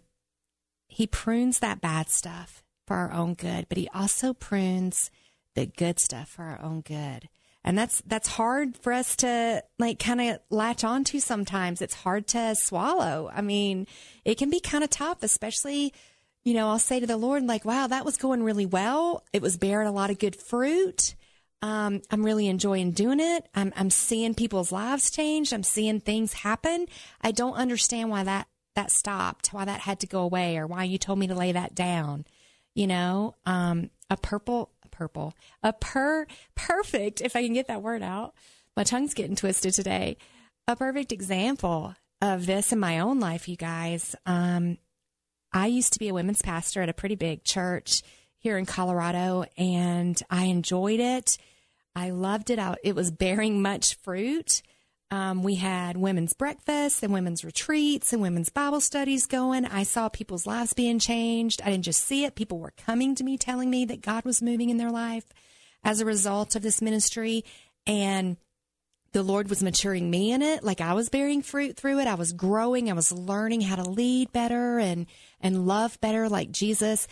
he 0.89 1.07
prunes 1.07 1.59
that 1.59 1.81
bad 1.81 2.09
stuff 2.09 2.63
for 2.87 2.97
our 2.97 3.13
own 3.13 3.35
good, 3.35 3.67
but 3.69 3.79
he 3.79 3.89
also 3.95 4.33
prunes 4.33 5.11
the 5.55 5.67
good 5.67 5.99
stuff 5.99 6.29
for 6.29 6.45
our 6.45 6.61
own 6.63 6.81
good. 6.81 7.29
And 7.65 7.77
that's 7.77 8.01
that's 8.07 8.29
hard 8.29 8.79
for 8.79 8.93
us 8.93 9.17
to 9.17 9.63
like 9.79 9.99
kind 9.99 10.21
of 10.21 10.39
latch 10.49 10.85
onto 10.85 11.19
sometimes. 11.19 11.83
It's 11.83 11.95
hard 11.95 12.27
to 12.29 12.55
swallow. 12.55 13.31
I 13.33 13.43
mean, 13.43 13.87
it 14.25 14.39
can 14.39 14.49
be 14.49 14.61
kind 14.61 14.85
of 14.85 14.91
tough, 14.91 15.23
especially 15.23 15.93
you 16.45 16.55
know, 16.55 16.71
I'll 16.71 16.79
say 16.79 16.99
to 16.99 17.07
the 17.07 17.19
Lord 17.19 17.45
like, 17.45 17.67
"Wow, 17.67 17.89
that 17.89 18.07
was 18.07 18.17
going 18.17 18.43
really 18.43 18.65
well. 18.65 19.25
It 19.35 19.43
was 19.43 19.59
bearing 19.59 19.89
a 19.89 19.93
lot 19.93 20.11
of 20.11 20.19
good 20.19 20.37
fruit." 20.37 21.15
Um, 21.61 22.03
I'm 22.11 22.25
really 22.25 22.47
enjoying 22.47 22.93
doing 22.93 23.21
it. 23.21 23.49
I'm, 23.55 23.73
I'm 23.77 23.91
seeing 23.91 24.35
people's 24.35 24.71
lives 24.71 25.11
change. 25.11 25.53
I'm 25.53 25.63
seeing 25.63 26.01
things 26.01 26.33
happen. 26.33 26.87
I 27.21 27.33
don't 27.33 27.55
understand 27.55 28.11
why 28.11 28.25
that, 28.25 28.47
that 28.77 28.91
stopped, 28.91 29.53
why 29.53 29.65
that 29.65 29.81
had 29.81 30.01
to 30.01 30.07
go 30.07 30.21
away 30.21 30.57
or 30.57 30.67
why 30.67 30.85
you 30.85 30.99
told 30.99 31.19
me 31.19 31.27
to 31.27 31.35
lay 31.35 31.53
that 31.53 31.75
down. 31.75 32.27
You 32.75 32.87
know, 32.87 33.35
um, 33.45 33.91
a 34.09 34.17
purple, 34.17 34.71
purple. 34.99 35.35
A 35.63 35.73
per 35.73 36.27
perfect, 36.55 37.21
if 37.21 37.37
I 37.37 37.43
can 37.43 37.55
get 37.55 37.69
that 37.69 37.83
word 37.83 38.03
out. 38.03 38.35
My 38.77 38.85
tongue's 38.85 39.15
getting 39.15 39.37
twisted 39.37 39.75
today. 39.75 40.17
A 40.67 40.77
perfect 40.77 41.13
example 41.13 41.95
of 42.21 42.47
this 42.47 42.73
in 42.73 42.79
my 42.79 42.99
own 42.99 43.21
life, 43.21 43.49
you 43.49 43.57
guys. 43.57 44.15
Um, 44.27 44.79
I 45.53 45.67
used 45.67 45.93
to 45.95 45.99
be 45.99 46.09
a 46.09 46.15
women's 46.15 46.43
pastor 46.43 46.83
at 46.83 46.89
a 46.89 46.95
pretty 46.95 47.15
big 47.15 47.45
church 47.45 48.03
here 48.39 48.57
in 48.57 48.67
Colorado, 48.67 49.45
and 49.57 50.21
I 50.31 50.45
enjoyed 50.45 51.01
it. 51.01 51.39
I 51.95 52.11
loved 52.11 52.51
it. 52.51 52.59
I, 52.59 52.77
it 52.85 52.95
was 52.95 53.11
bearing 53.11 53.61
much 53.61 53.97
fruit. 53.97 54.63
Um, 55.11 55.43
we 55.43 55.55
had 55.55 55.97
women's 55.97 56.35
breakfasts 56.35 57.03
and 57.03 57.13
women's 57.13 57.43
retreats 57.45 58.13
and 58.13 58.21
women's 58.21 58.51
Bible 58.51 58.81
studies 58.81 59.27
going. 59.27 59.65
I 59.65 59.83
saw 59.83 60.09
people's 60.09 60.47
lives 60.47 60.75
being 60.75 60.99
changed. 60.99 61.63
I 61.63 61.71
didn't 61.71 61.85
just 61.85 62.05
see 62.05 62.25
it. 62.25 62.35
People 62.35 62.59
were 62.59 62.75
coming 62.77 63.15
to 63.15 63.25
me 63.25 63.39
telling 63.39 63.71
me 63.71 63.87
that 63.87 64.03
God 64.03 64.25
was 64.25 64.43
moving 64.43 64.69
in 64.69 64.77
their 64.77 64.91
life 64.91 65.25
as 65.83 66.01
a 66.01 66.05
result 66.05 66.55
of 66.55 66.63
this 66.63 66.83
ministry. 66.83 67.45
And 67.87 68.37
the 69.13 69.23
Lord 69.23 69.49
was 69.49 69.63
maturing 69.63 70.11
me 70.11 70.31
in 70.31 70.43
it. 70.43 70.63
Like 70.63 70.83
I 70.83 70.93
was 70.93 71.09
bearing 71.09 71.41
fruit 71.41 71.77
through 71.77 72.01
it. 72.01 72.07
I 72.07 72.15
was 72.15 72.35
growing. 72.35 72.91
I 72.91 72.95
was 72.95 73.11
learning 73.11 73.63
how 73.63 73.77
to 73.77 73.89
lead 73.89 74.31
better 74.33 74.79
and, 74.79 75.07
and 75.41 75.67
love 75.67 75.99
better 76.03 76.29
like 76.29 76.51
Jesus. 76.51 77.09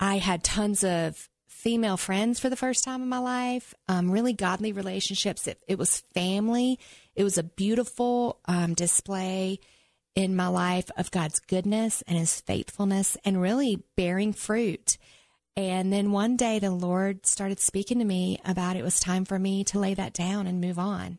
I 0.00 0.16
had 0.16 0.42
tons 0.42 0.82
of 0.82 1.28
female 1.46 1.98
friends 1.98 2.40
for 2.40 2.48
the 2.48 2.56
first 2.56 2.84
time 2.84 3.02
in 3.02 3.08
my 3.08 3.18
life, 3.18 3.74
um, 3.86 4.10
really 4.10 4.32
godly 4.32 4.72
relationships. 4.72 5.46
It, 5.46 5.60
it, 5.68 5.78
was 5.78 6.02
family. 6.14 6.78
It 7.14 7.22
was 7.22 7.36
a 7.36 7.42
beautiful 7.42 8.40
um, 8.46 8.72
display 8.72 9.60
in 10.14 10.34
my 10.34 10.46
life 10.46 10.90
of 10.96 11.10
God's 11.10 11.38
goodness 11.38 12.02
and 12.06 12.16
his 12.16 12.40
faithfulness 12.40 13.18
and 13.26 13.42
really 13.42 13.84
bearing 13.94 14.32
fruit. 14.32 14.96
And 15.54 15.92
then 15.92 16.12
one 16.12 16.36
day 16.36 16.58
the 16.58 16.70
Lord 16.70 17.26
started 17.26 17.60
speaking 17.60 17.98
to 17.98 18.04
me 18.06 18.40
about 18.44 18.76
it 18.76 18.82
was 18.82 19.00
time 19.00 19.26
for 19.26 19.38
me 19.38 19.64
to 19.64 19.78
lay 19.78 19.92
that 19.92 20.14
down 20.14 20.46
and 20.46 20.62
move 20.62 20.78
on. 20.78 21.18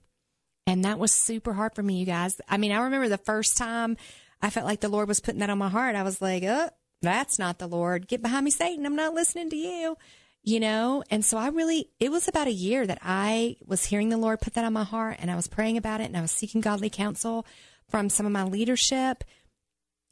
And 0.65 0.83
that 0.85 0.97
was 0.97 1.13
super 1.13 1.53
hard 1.53 1.75
for 1.75 1.83
me, 1.83 2.00
you 2.00 2.05
guys. 2.07 2.41
I 2.50 2.57
mean, 2.57 2.71
I 2.71 2.81
remember 2.81 3.09
the 3.09 3.17
first 3.19 3.57
time 3.57 3.97
I 4.41 4.50
felt 4.50 4.65
like 4.65 4.79
the 4.79 4.89
Lord 4.89 5.07
was 5.07 5.19
putting 5.19 5.39
that 5.41 5.51
on 5.51 5.57
my 5.59 5.69
heart. 5.69 5.95
I 5.95 6.03
was 6.03 6.19
like, 6.19 6.43
oh, 6.43 6.69
that's 7.01 7.39
not 7.39 7.60
the 7.60 7.67
Lord. 7.67 8.08
Get 8.08 8.22
behind 8.22 8.46
me, 8.46 8.51
Satan. 8.51 8.86
I'm 8.86 8.96
not 8.96 9.13
listening 9.13 9.50
to 9.50 9.55
you 9.55 9.98
you 10.43 10.60
know? 10.60 11.03
And 11.10 11.24
so 11.24 11.38
I 11.38 11.50
really, 11.50 11.89
it 12.00 12.12
was 12.12 12.27
about 12.27 12.48
a 12.48 12.51
year 12.51 12.86
that 12.88 13.00
I 13.01 13.58
was 13.65 13.86
hearing 13.86 14.10
the 14.10 14.17
Lord 14.17 14.41
put 14.41 14.53
that 14.55 14.65
on 14.65 14.74
my 14.74 14.84
heart 14.84 15.17
and 15.20 15.29
I 15.29 15.36
was 15.36 15.48
praying 15.48 15.77
about 15.77 16.01
it 16.01 16.05
and 16.05 16.17
I 16.17 16.22
was 16.22 16.31
seeking 16.31 16.62
godly 16.62 16.89
counsel 16.89 17.46
from 17.89 18.10
some 18.10 18.25
of 18.25 18.31
my 18.31 18.43
leadership 18.43 19.24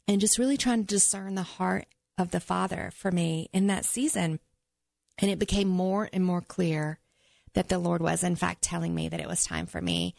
and 0.06 0.20
just 0.20 0.38
really 0.38 0.56
trying 0.56 0.84
to 0.84 0.94
discern 0.94 1.34
the 1.34 1.42
heart 1.42 1.86
of 2.18 2.30
the 2.30 2.40
Father 2.40 2.92
for 2.94 3.10
me 3.10 3.48
in 3.52 3.66
that 3.68 3.84
season. 3.84 4.40
And 5.18 5.30
it 5.30 5.38
became 5.38 5.68
more 5.68 6.08
and 6.12 6.24
more 6.24 6.40
clear 6.40 6.98
that 7.54 7.68
the 7.68 7.78
Lord 7.78 8.00
was, 8.00 8.22
in 8.22 8.36
fact, 8.36 8.62
telling 8.62 8.94
me 8.94 9.08
that 9.08 9.20
it 9.20 9.28
was 9.28 9.44
time 9.44 9.66
for 9.66 9.80
me 9.80 10.14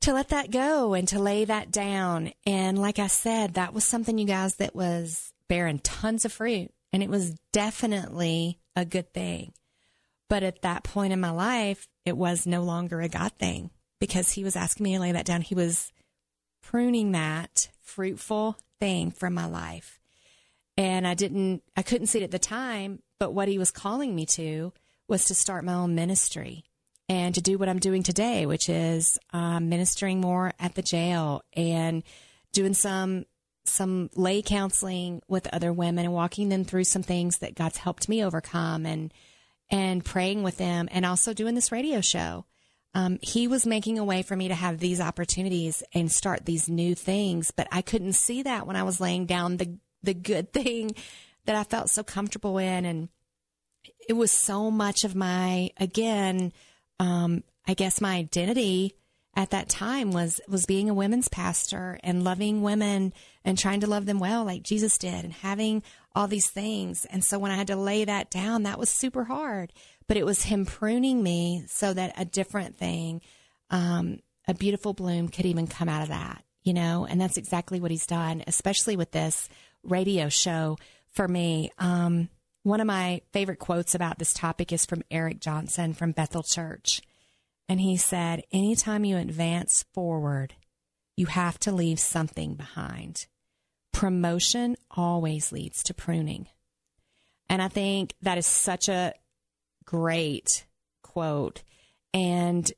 to 0.00 0.12
let 0.12 0.28
that 0.28 0.50
go 0.50 0.94
and 0.94 1.06
to 1.08 1.18
lay 1.18 1.44
that 1.44 1.70
down. 1.70 2.32
And 2.46 2.78
like 2.78 2.98
I 2.98 3.06
said, 3.06 3.54
that 3.54 3.72
was 3.72 3.84
something, 3.84 4.18
you 4.18 4.26
guys, 4.26 4.56
that 4.56 4.74
was 4.74 5.32
bearing 5.50 5.80
tons 5.80 6.24
of 6.24 6.32
fruit. 6.32 6.70
And 6.92 7.02
it 7.02 7.10
was 7.10 7.34
definitely 7.52 8.60
a 8.76 8.84
good 8.84 9.12
thing. 9.12 9.52
But 10.28 10.44
at 10.44 10.62
that 10.62 10.84
point 10.84 11.12
in 11.12 11.20
my 11.20 11.30
life, 11.30 11.88
it 12.06 12.16
was 12.16 12.46
no 12.46 12.62
longer 12.62 13.00
a 13.00 13.08
God 13.08 13.32
thing 13.38 13.70
because 13.98 14.32
he 14.32 14.44
was 14.44 14.54
asking 14.56 14.84
me 14.84 14.94
to 14.94 15.00
lay 15.00 15.12
that 15.12 15.26
down. 15.26 15.42
He 15.42 15.56
was 15.56 15.92
pruning 16.62 17.12
that 17.12 17.68
fruitful 17.82 18.56
thing 18.78 19.10
from 19.10 19.34
my 19.34 19.46
life. 19.46 19.98
And 20.76 21.06
I 21.06 21.14
didn't, 21.14 21.64
I 21.76 21.82
couldn't 21.82 22.06
see 22.06 22.20
it 22.20 22.24
at 22.24 22.30
the 22.30 22.38
time, 22.38 23.02
but 23.18 23.34
what 23.34 23.48
he 23.48 23.58
was 23.58 23.72
calling 23.72 24.14
me 24.14 24.26
to 24.26 24.72
was 25.08 25.24
to 25.26 25.34
start 25.34 25.64
my 25.64 25.74
own 25.74 25.96
ministry 25.96 26.64
and 27.08 27.34
to 27.34 27.40
do 27.40 27.58
what 27.58 27.68
I'm 27.68 27.80
doing 27.80 28.04
today, 28.04 28.46
which 28.46 28.68
is 28.68 29.18
um, 29.32 29.68
ministering 29.68 30.20
more 30.20 30.52
at 30.60 30.76
the 30.76 30.82
jail 30.82 31.42
and 31.54 32.04
doing 32.52 32.72
some 32.72 33.26
some 33.70 34.10
lay 34.14 34.42
counseling 34.42 35.22
with 35.28 35.52
other 35.52 35.72
women 35.72 36.04
and 36.04 36.14
walking 36.14 36.48
them 36.48 36.64
through 36.64 36.84
some 36.84 37.02
things 37.02 37.38
that 37.38 37.54
God's 37.54 37.78
helped 37.78 38.08
me 38.08 38.24
overcome 38.24 38.86
and 38.86 39.12
and 39.70 40.04
praying 40.04 40.42
with 40.42 40.56
them 40.56 40.88
and 40.90 41.06
also 41.06 41.32
doing 41.32 41.54
this 41.54 41.70
radio 41.70 42.00
show. 42.00 42.44
Um, 42.92 43.18
he 43.22 43.46
was 43.46 43.66
making 43.66 43.98
a 43.98 44.04
way 44.04 44.22
for 44.22 44.34
me 44.34 44.48
to 44.48 44.54
have 44.54 44.78
these 44.78 45.00
opportunities 45.00 45.82
and 45.94 46.10
start 46.10 46.44
these 46.44 46.68
new 46.68 46.96
things, 46.96 47.52
but 47.52 47.68
I 47.70 47.82
couldn't 47.82 48.14
see 48.14 48.42
that 48.42 48.66
when 48.66 48.74
I 48.74 48.82
was 48.82 49.00
laying 49.00 49.26
down 49.26 49.56
the 49.56 49.78
the 50.02 50.14
good 50.14 50.52
thing 50.52 50.94
that 51.46 51.56
I 51.56 51.64
felt 51.64 51.90
so 51.90 52.02
comfortable 52.02 52.58
in, 52.58 52.84
and 52.84 53.08
it 54.08 54.14
was 54.14 54.32
so 54.32 54.70
much 54.70 55.04
of 55.04 55.14
my 55.14 55.70
again, 55.76 56.52
um, 56.98 57.44
I 57.66 57.74
guess 57.74 58.00
my 58.00 58.16
identity 58.16 58.96
at 59.34 59.50
that 59.50 59.68
time 59.68 60.10
was 60.10 60.40
was 60.48 60.66
being 60.66 60.90
a 60.90 60.94
women's 60.94 61.28
pastor 61.28 61.98
and 62.02 62.24
loving 62.24 62.62
women 62.62 63.12
and 63.44 63.56
trying 63.56 63.80
to 63.80 63.86
love 63.86 64.06
them 64.06 64.18
well 64.18 64.44
like 64.44 64.62
Jesus 64.62 64.98
did 64.98 65.24
and 65.24 65.32
having 65.32 65.82
all 66.14 66.26
these 66.26 66.50
things. 66.50 67.04
And 67.06 67.24
so 67.24 67.38
when 67.38 67.52
I 67.52 67.56
had 67.56 67.68
to 67.68 67.76
lay 67.76 68.04
that 68.04 68.30
down, 68.30 68.64
that 68.64 68.78
was 68.78 68.90
super 68.90 69.24
hard. 69.24 69.72
But 70.08 70.16
it 70.16 70.26
was 70.26 70.42
him 70.42 70.66
pruning 70.66 71.22
me 71.22 71.64
so 71.68 71.94
that 71.94 72.14
a 72.18 72.24
different 72.24 72.76
thing, 72.76 73.20
um, 73.70 74.18
a 74.48 74.54
beautiful 74.54 74.92
bloom 74.92 75.28
could 75.28 75.46
even 75.46 75.68
come 75.68 75.88
out 75.88 76.02
of 76.02 76.08
that, 76.08 76.44
you 76.64 76.74
know? 76.74 77.06
And 77.08 77.20
that's 77.20 77.36
exactly 77.36 77.80
what 77.80 77.92
he's 77.92 78.06
done, 78.06 78.42
especially 78.48 78.96
with 78.96 79.12
this 79.12 79.48
radio 79.84 80.28
show 80.28 80.76
for 81.12 81.28
me. 81.28 81.70
Um, 81.78 82.28
one 82.64 82.80
of 82.80 82.86
my 82.86 83.22
favorite 83.32 83.60
quotes 83.60 83.94
about 83.94 84.18
this 84.18 84.32
topic 84.32 84.72
is 84.72 84.84
from 84.84 85.02
Eric 85.10 85.40
Johnson 85.40 85.94
from 85.94 86.12
Bethel 86.12 86.42
Church. 86.42 87.00
And 87.70 87.80
he 87.80 87.96
said, 87.96 88.42
anytime 88.50 89.04
you 89.04 89.16
advance 89.16 89.84
forward, 89.94 90.54
you 91.16 91.26
have 91.26 91.56
to 91.60 91.70
leave 91.70 92.00
something 92.00 92.54
behind. 92.54 93.28
Promotion 93.92 94.76
always 94.90 95.52
leads 95.52 95.84
to 95.84 95.94
pruning. 95.94 96.48
And 97.48 97.62
I 97.62 97.68
think 97.68 98.14
that 98.22 98.38
is 98.38 98.46
such 98.46 98.88
a 98.88 99.14
great 99.84 100.66
quote. 101.04 101.62
And 102.12 102.68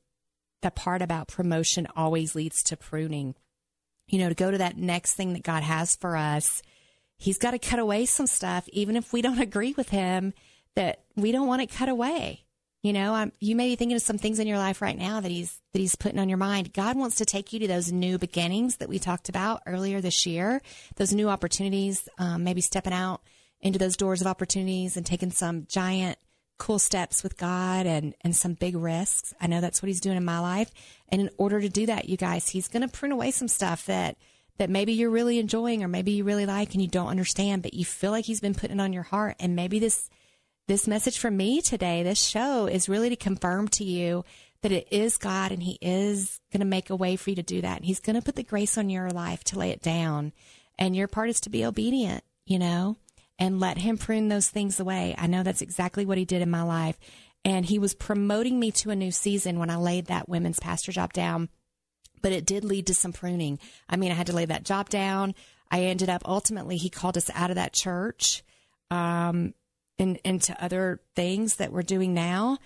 the 0.61 0.69
part 0.69 1.01
about 1.01 1.27
promotion 1.27 1.87
always 1.95 2.35
leads 2.35 2.61
to 2.65 2.77
pruning. 2.77 3.33
You 4.07 4.19
know, 4.19 4.29
to 4.29 4.35
go 4.35 4.51
to 4.51 4.59
that 4.59 4.77
next 4.77 5.15
thing 5.15 5.33
that 5.33 5.41
God 5.41 5.63
has 5.63 5.95
for 5.95 6.15
us, 6.15 6.61
He's 7.17 7.39
got 7.39 7.51
to 7.51 7.59
cut 7.59 7.79
away 7.79 8.05
some 8.05 8.27
stuff, 8.27 8.69
even 8.69 8.95
if 8.95 9.11
we 9.11 9.23
don't 9.23 9.41
agree 9.41 9.73
with 9.75 9.89
Him, 9.89 10.35
that 10.75 11.01
we 11.15 11.31
don't 11.31 11.47
want 11.47 11.63
it 11.63 11.71
cut 11.71 11.89
away. 11.89 12.45
You 12.83 12.91
know, 12.91 13.13
I'm, 13.13 13.31
you 13.39 13.55
may 13.55 13.69
be 13.69 13.75
thinking 13.77 13.95
of 13.95 14.01
some 14.01 14.17
things 14.17 14.39
in 14.39 14.47
your 14.47 14.57
life 14.57 14.81
right 14.81 14.97
now 14.97 15.21
that 15.21 15.31
he's 15.31 15.57
that 15.71 15.79
he's 15.79 15.95
putting 15.95 16.19
on 16.19 16.27
your 16.27 16.37
mind. 16.37 16.73
God 16.73 16.97
wants 16.97 17.15
to 17.15 17.25
take 17.25 17.53
you 17.53 17.59
to 17.59 17.67
those 17.67 17.93
new 17.93 18.17
beginnings 18.17 18.77
that 18.77 18.89
we 18.89 18.99
talked 18.99 19.29
about 19.29 19.63
earlier 19.65 20.01
this 20.01 20.25
year, 20.25 20.61
those 20.97 21.13
new 21.13 21.29
opportunities, 21.29 22.09
um, 22.19 22.43
maybe 22.43 22.59
stepping 22.59 22.91
out 22.91 23.21
into 23.61 23.79
those 23.79 23.95
doors 23.95 24.19
of 24.19 24.27
opportunities 24.27 24.97
and 24.97 25.05
taking 25.05 25.31
some 25.31 25.65
giant 25.69 26.17
cool 26.59 26.77
steps 26.77 27.23
with 27.23 27.37
God 27.37 27.85
and 27.85 28.15
and 28.19 28.35
some 28.35 28.53
big 28.53 28.75
risks. 28.75 29.33
I 29.39 29.47
know 29.47 29.61
that's 29.61 29.81
what 29.81 29.87
he's 29.87 30.01
doing 30.01 30.17
in 30.17 30.25
my 30.25 30.39
life. 30.39 30.69
And 31.07 31.21
in 31.21 31.29
order 31.37 31.61
to 31.61 31.69
do 31.69 31.85
that, 31.85 32.09
you 32.09 32.17
guys, 32.17 32.49
he's 32.49 32.67
going 32.67 32.81
to 32.81 32.89
prune 32.89 33.13
away 33.13 33.31
some 33.31 33.47
stuff 33.47 33.85
that 33.85 34.17
that 34.57 34.69
maybe 34.69 34.91
you're 34.91 35.09
really 35.09 35.39
enjoying 35.39 35.83
or 35.83 35.87
maybe 35.87 36.11
you 36.11 36.25
really 36.25 36.45
like 36.45 36.73
and 36.73 36.81
you 36.81 36.89
don't 36.89 37.07
understand, 37.07 37.63
but 37.63 37.73
you 37.73 37.85
feel 37.85 38.11
like 38.11 38.25
he's 38.25 38.41
been 38.41 38.53
putting 38.53 38.79
it 38.79 38.81
on 38.81 38.91
your 38.91 39.03
heart 39.03 39.37
and 39.39 39.55
maybe 39.55 39.79
this 39.79 40.09
this 40.67 40.87
message 40.87 41.19
from 41.19 41.35
me 41.35 41.61
today, 41.61 42.03
this 42.03 42.21
show 42.21 42.67
is 42.67 42.87
really 42.87 43.09
to 43.09 43.15
confirm 43.15 43.67
to 43.69 43.83
you 43.83 44.23
that 44.61 44.71
it 44.71 44.87
is 44.91 45.17
God 45.17 45.51
and 45.51 45.61
He 45.61 45.77
is 45.81 46.39
going 46.51 46.61
to 46.61 46.65
make 46.65 46.89
a 46.89 46.95
way 46.95 47.15
for 47.15 47.29
you 47.29 47.35
to 47.35 47.43
do 47.43 47.61
that. 47.61 47.77
And 47.77 47.85
He's 47.85 47.99
going 47.99 48.15
to 48.15 48.21
put 48.21 48.35
the 48.35 48.43
grace 48.43 48.77
on 48.77 48.89
your 48.89 49.09
life 49.09 49.43
to 49.45 49.59
lay 49.59 49.71
it 49.71 49.81
down. 49.81 50.31
And 50.79 50.95
your 50.95 51.07
part 51.07 51.29
is 51.29 51.41
to 51.41 51.49
be 51.49 51.65
obedient, 51.65 52.23
you 52.45 52.59
know, 52.59 52.97
and 53.37 53.59
let 53.59 53.77
Him 53.77 53.97
prune 53.97 54.29
those 54.29 54.49
things 54.49 54.79
away. 54.79 55.15
I 55.17 55.27
know 55.27 55.43
that's 55.43 55.61
exactly 55.61 56.05
what 56.05 56.17
He 56.17 56.25
did 56.25 56.41
in 56.41 56.49
my 56.49 56.63
life. 56.63 56.97
And 57.43 57.65
He 57.65 57.77
was 57.77 57.93
promoting 57.93 58.57
me 58.57 58.71
to 58.71 58.89
a 58.89 58.95
new 58.95 59.11
season 59.11 59.59
when 59.59 59.69
I 59.69 59.75
laid 59.75 60.05
that 60.05 60.29
women's 60.29 60.59
pastor 60.59 60.93
job 60.93 61.11
down. 61.11 61.49
But 62.21 62.31
it 62.31 62.45
did 62.45 62.63
lead 62.63 62.87
to 62.87 62.93
some 62.93 63.11
pruning. 63.11 63.59
I 63.89 63.97
mean, 63.97 64.11
I 64.13 64.15
had 64.15 64.27
to 64.27 64.35
lay 64.35 64.45
that 64.45 64.63
job 64.63 64.89
down. 64.89 65.35
I 65.69 65.81
ended 65.81 66.09
up 66.09 66.21
ultimately, 66.23 66.77
He 66.77 66.89
called 66.89 67.17
us 67.17 67.29
out 67.33 67.49
of 67.49 67.57
that 67.57 67.73
church. 67.73 68.43
Um, 68.89 69.53
and 69.99 70.19
into 70.23 70.61
other 70.63 71.01
things 71.15 71.55
that 71.55 71.71
we're 71.71 71.81
doing 71.81 72.13
now. 72.13 72.57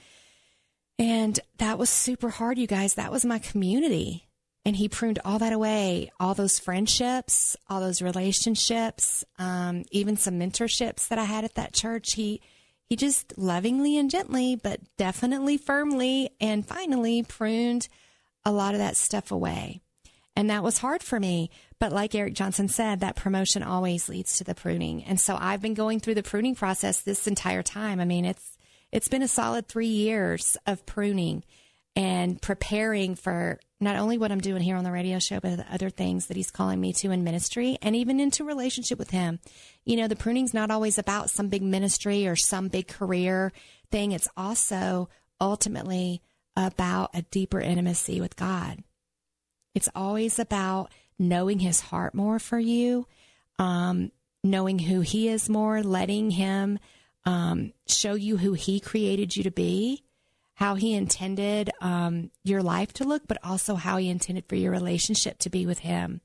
And 0.99 1.39
that 1.57 1.77
was 1.77 1.89
super 1.89 2.29
hard, 2.29 2.57
you 2.57 2.67
guys. 2.67 2.95
That 2.95 3.11
was 3.11 3.25
my 3.25 3.39
community. 3.39 4.27
And 4.65 4.75
he 4.75 4.89
pruned 4.89 5.19
all 5.23 5.39
that 5.39 5.53
away, 5.53 6.11
all 6.19 6.33
those 6.33 6.59
friendships, 6.59 7.55
all 7.69 7.79
those 7.79 8.01
relationships, 8.01 9.23
um, 9.39 9.85
even 9.91 10.17
some 10.17 10.39
mentorships 10.39 11.07
that 11.07 11.19
I 11.19 11.23
had 11.23 11.45
at 11.45 11.55
that 11.55 11.73
church. 11.73 12.13
He, 12.15 12.41
he 12.85 12.95
just 12.95 13.37
lovingly 13.37 13.97
and 13.97 14.09
gently, 14.09 14.55
but 14.55 14.81
definitely 14.97 15.57
firmly 15.57 16.31
and 16.41 16.67
finally 16.67 17.23
pruned 17.23 17.87
a 18.43 18.51
lot 18.51 18.73
of 18.73 18.79
that 18.79 18.97
stuff 18.97 19.31
away. 19.31 19.81
And 20.37 20.51
that 20.51 20.61
was 20.61 20.77
hard 20.77 21.01
for 21.01 21.19
me. 21.19 21.49
But 21.79 21.91
like 21.91 22.13
Eric 22.13 22.35
Johnson 22.35 22.67
said, 22.67 22.99
that 22.99 23.15
promotion 23.15 23.63
always 23.63 24.07
leads 24.07 24.37
to 24.37 24.43
the 24.43 24.53
pruning. 24.53 25.03
And 25.03 25.19
so 25.19 25.35
I've 25.35 25.63
been 25.63 25.73
going 25.73 25.99
through 25.99 26.13
the 26.13 26.21
pruning 26.21 26.53
process 26.53 27.01
this 27.01 27.25
entire 27.25 27.63
time. 27.63 27.99
I 27.99 28.05
mean, 28.05 28.23
it's, 28.23 28.55
it's 28.91 29.07
been 29.07 29.23
a 29.23 29.27
solid 29.27 29.67
three 29.67 29.87
years 29.87 30.55
of 30.67 30.85
pruning. 30.85 31.43
and 31.97 32.39
preparing 32.39 33.15
for 33.15 33.59
not 33.79 33.95
only 33.95 34.19
what 34.19 34.31
I'm 34.31 34.39
doing 34.39 34.61
here 34.61 34.75
on 34.75 34.83
the 34.83 34.91
radio 34.91 35.17
show, 35.17 35.39
but 35.39 35.57
the 35.57 35.73
other 35.73 35.89
things 35.89 36.27
that 36.27 36.37
he's 36.37 36.51
calling 36.51 36.79
me 36.79 36.93
to 36.93 37.09
in 37.09 37.23
ministry 37.23 37.79
and 37.81 37.95
even 37.95 38.19
into 38.19 38.43
relationship 38.43 38.99
with 38.99 39.09
him. 39.09 39.39
You 39.83 39.97
know, 39.97 40.07
the 40.07 40.15
pruning's 40.15 40.53
not 40.53 40.69
always 40.69 40.99
about 40.99 41.31
some 41.31 41.47
big 41.47 41.63
ministry 41.63 42.27
or 42.27 42.35
some 42.35 42.67
big 42.67 42.87
career 42.87 43.51
thing. 43.89 44.11
It's 44.11 44.27
also 44.37 45.09
ultimately 45.41 46.21
about 46.55 47.09
a 47.15 47.23
deeper 47.23 47.59
intimacy 47.59 48.21
with 48.21 48.35
God. 48.35 48.83
It's 49.77 49.89
always 49.93 50.39
about 50.39 50.91
knowing 51.19 51.59
his 51.59 51.79
heart 51.79 52.15
more 52.15 52.39
for 52.39 52.57
you, 52.57 53.05
um, 53.59 54.11
knowing 54.43 54.79
who 54.79 55.01
he 55.01 55.29
is 55.29 55.49
more, 55.49 55.83
letting 55.83 56.31
him 56.31 56.79
um, 57.25 57.73
show 57.87 58.15
you 58.15 58.37
who 58.37 58.53
he 58.53 58.79
created 58.79 59.35
you 59.35 59.43
to 59.43 59.51
be 59.51 60.03
how 60.55 60.73
he 60.73 60.95
intended 60.95 61.69
um, 61.81 62.31
your 62.43 62.63
life 62.63 62.91
to 62.91 63.03
look, 63.03 63.27
but 63.27 63.37
also 63.43 63.75
how 63.75 63.97
he 63.97 64.09
intended 64.09 64.43
for 64.47 64.55
your 64.55 64.71
relationship 64.71 65.37
to 65.37 65.51
be 65.51 65.67
with 65.67 65.77
him. 65.77 66.21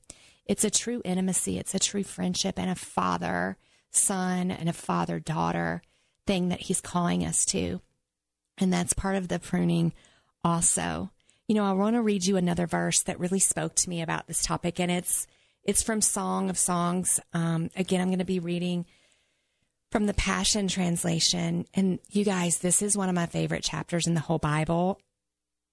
It's 0.47 0.63
a 0.63 0.71
true 0.71 1.03
intimacy, 1.05 1.59
it's 1.59 1.75
a 1.75 1.79
true 1.79 2.03
friendship, 2.03 2.57
and 2.57 2.71
a 2.71 2.75
father 2.75 3.57
son 3.91 4.49
and 4.49 4.67
a 4.67 4.73
father 4.73 5.19
daughter 5.19 5.83
thing 6.25 6.49
that 6.49 6.61
he's 6.61 6.81
calling 6.81 7.23
us 7.23 7.45
to. 7.45 7.79
And 8.57 8.73
that's 8.73 8.93
part 8.93 9.17
of 9.17 9.27
the 9.27 9.37
pruning 9.37 9.93
also. 10.43 11.11
You 11.53 11.59
know, 11.59 11.67
I 11.67 11.73
want 11.73 11.95
to 11.95 12.01
read 12.01 12.25
you 12.25 12.35
another 12.35 12.65
verse 12.65 13.03
that 13.03 13.19
really 13.19 13.37
spoke 13.37 13.75
to 13.75 13.87
me 13.87 14.01
about 14.01 14.25
this 14.25 14.41
topic, 14.41 14.79
and 14.79 14.89
it's 14.89 15.27
it's 15.63 15.83
from 15.83 16.01
Song 16.01 16.49
of 16.49 16.57
Songs. 16.57 17.19
Um, 17.31 17.69
again, 17.75 18.01
I'm 18.01 18.07
going 18.07 18.17
to 18.17 18.25
be 18.25 18.39
reading 18.39 18.87
from 19.91 20.07
the 20.07 20.15
Passion 20.15 20.67
Translation. 20.67 21.67
And 21.75 21.99
you 22.09 22.25
guys, 22.25 22.57
this 22.57 22.81
is 22.81 22.97
one 22.97 23.07
of 23.07 23.13
my 23.13 23.27
favorite 23.27 23.61
chapters 23.61 24.07
in 24.07 24.15
the 24.15 24.19
whole 24.19 24.39
Bible. 24.39 24.99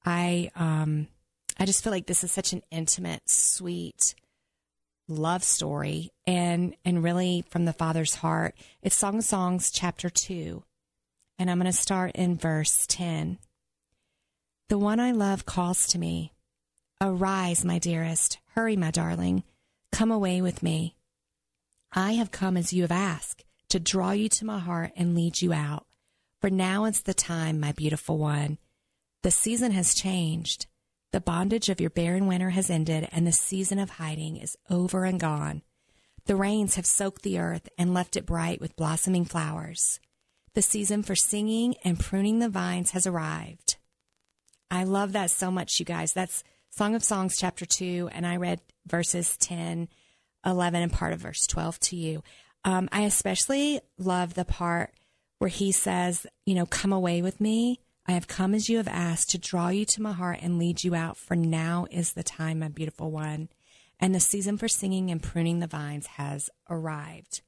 I 0.04 0.50
um 0.54 1.08
I 1.58 1.64
just 1.64 1.82
feel 1.82 1.94
like 1.94 2.04
this 2.04 2.24
is 2.24 2.30
such 2.30 2.52
an 2.52 2.60
intimate, 2.70 3.22
sweet 3.24 4.14
love 5.08 5.42
story 5.42 6.10
and 6.26 6.76
and 6.84 7.02
really 7.02 7.42
from 7.48 7.64
the 7.64 7.72
Father's 7.72 8.16
heart. 8.16 8.54
It's 8.82 8.96
Song 8.96 9.16
of 9.16 9.24
Songs 9.24 9.70
chapter 9.70 10.10
2. 10.10 10.62
And 11.38 11.50
I'm 11.50 11.58
going 11.58 11.72
to 11.72 11.78
start 11.78 12.12
in 12.16 12.36
verse 12.36 12.84
10. 12.86 13.38
The 14.70 14.78
one 14.78 15.00
I 15.00 15.10
love 15.10 15.46
calls 15.46 15.88
to 15.88 15.98
me. 15.98 16.32
Arise, 17.00 17.64
my 17.64 17.80
dearest. 17.80 18.38
Hurry, 18.54 18.76
my 18.76 18.92
darling. 18.92 19.42
Come 19.90 20.12
away 20.12 20.40
with 20.40 20.62
me. 20.62 20.94
I 21.92 22.12
have 22.12 22.30
come 22.30 22.56
as 22.56 22.72
you 22.72 22.82
have 22.82 22.92
asked 22.92 23.44
to 23.70 23.80
draw 23.80 24.12
you 24.12 24.28
to 24.28 24.44
my 24.44 24.60
heart 24.60 24.92
and 24.94 25.16
lead 25.16 25.42
you 25.42 25.52
out. 25.52 25.86
For 26.40 26.50
now 26.50 26.84
is 26.84 27.02
the 27.02 27.14
time, 27.14 27.58
my 27.58 27.72
beautiful 27.72 28.16
one. 28.16 28.58
The 29.24 29.32
season 29.32 29.72
has 29.72 29.92
changed. 29.92 30.68
The 31.10 31.20
bondage 31.20 31.68
of 31.68 31.80
your 31.80 31.90
barren 31.90 32.28
winter 32.28 32.50
has 32.50 32.70
ended, 32.70 33.08
and 33.10 33.26
the 33.26 33.32
season 33.32 33.80
of 33.80 33.90
hiding 33.90 34.36
is 34.36 34.56
over 34.70 35.04
and 35.04 35.18
gone. 35.18 35.62
The 36.26 36.36
rains 36.36 36.76
have 36.76 36.86
soaked 36.86 37.22
the 37.22 37.40
earth 37.40 37.68
and 37.76 37.92
left 37.92 38.16
it 38.16 38.24
bright 38.24 38.60
with 38.60 38.76
blossoming 38.76 39.24
flowers. 39.24 39.98
The 40.54 40.62
season 40.62 41.02
for 41.02 41.16
singing 41.16 41.74
and 41.82 41.98
pruning 41.98 42.38
the 42.38 42.48
vines 42.48 42.92
has 42.92 43.04
arrived. 43.04 43.69
I 44.70 44.84
love 44.84 45.12
that 45.12 45.30
so 45.30 45.50
much, 45.50 45.78
you 45.78 45.84
guys. 45.84 46.12
That's 46.12 46.44
Song 46.70 46.94
of 46.94 47.02
Songs, 47.02 47.36
chapter 47.36 47.66
2, 47.66 48.10
and 48.12 48.26
I 48.26 48.36
read 48.36 48.60
verses 48.86 49.36
10, 49.38 49.88
11, 50.46 50.82
and 50.82 50.92
part 50.92 51.12
of 51.12 51.20
verse 51.20 51.46
12 51.46 51.80
to 51.80 51.96
you. 51.96 52.22
Um, 52.64 52.88
I 52.92 53.02
especially 53.02 53.80
love 53.98 54.34
the 54.34 54.44
part 54.44 54.92
where 55.38 55.48
he 55.48 55.72
says, 55.72 56.26
you 56.46 56.54
know, 56.54 56.66
come 56.66 56.92
away 56.92 57.22
with 57.22 57.40
me. 57.40 57.80
I 58.06 58.12
have 58.12 58.28
come 58.28 58.54
as 58.54 58.68
you 58.68 58.76
have 58.76 58.88
asked 58.88 59.30
to 59.30 59.38
draw 59.38 59.68
you 59.68 59.84
to 59.86 60.02
my 60.02 60.12
heart 60.12 60.38
and 60.42 60.58
lead 60.58 60.84
you 60.84 60.94
out, 60.94 61.16
for 61.16 61.34
now 61.34 61.86
is 61.90 62.12
the 62.12 62.22
time, 62.22 62.60
my 62.60 62.68
beautiful 62.68 63.10
one. 63.10 63.48
And 63.98 64.14
the 64.14 64.20
season 64.20 64.56
for 64.56 64.68
singing 64.68 65.10
and 65.10 65.22
pruning 65.22 65.58
the 65.58 65.66
vines 65.66 66.06
has 66.06 66.48
arrived. 66.68 67.42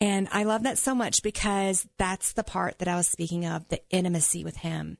And 0.00 0.28
I 0.30 0.44
love 0.44 0.62
that 0.64 0.78
so 0.78 0.94
much 0.94 1.22
because 1.22 1.86
that's 1.98 2.32
the 2.32 2.44
part 2.44 2.78
that 2.78 2.88
I 2.88 2.96
was 2.96 3.08
speaking 3.08 3.46
of 3.46 3.68
the 3.68 3.80
intimacy 3.90 4.44
with 4.44 4.58
him. 4.58 4.98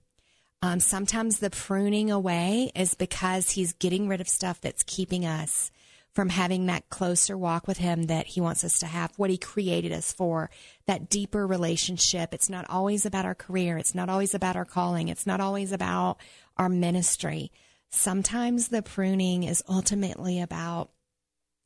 Um, 0.62 0.80
sometimes 0.80 1.38
the 1.38 1.50
pruning 1.50 2.10
away 2.10 2.70
is 2.74 2.94
because 2.94 3.50
he's 3.50 3.74
getting 3.74 4.08
rid 4.08 4.20
of 4.20 4.28
stuff 4.28 4.60
that's 4.60 4.82
keeping 4.82 5.26
us 5.26 5.70
from 6.16 6.30
having 6.30 6.64
that 6.64 6.88
closer 6.88 7.36
walk 7.36 7.68
with 7.68 7.76
him 7.76 8.04
that 8.04 8.26
he 8.26 8.40
wants 8.40 8.64
us 8.64 8.78
to 8.78 8.86
have, 8.86 9.12
what 9.18 9.28
he 9.28 9.36
created 9.36 9.92
us 9.92 10.12
for, 10.12 10.48
that 10.86 11.10
deeper 11.10 11.46
relationship. 11.46 12.32
It's 12.32 12.48
not 12.48 12.64
always 12.70 13.04
about 13.04 13.26
our 13.26 13.34
career. 13.34 13.76
It's 13.76 13.94
not 13.94 14.08
always 14.08 14.34
about 14.34 14.56
our 14.56 14.64
calling. 14.64 15.08
It's 15.08 15.26
not 15.26 15.40
always 15.40 15.72
about 15.72 16.16
our 16.56 16.70
ministry. 16.70 17.52
Sometimes 17.90 18.68
the 18.68 18.80
pruning 18.80 19.42
is 19.42 19.62
ultimately 19.68 20.40
about 20.40 20.90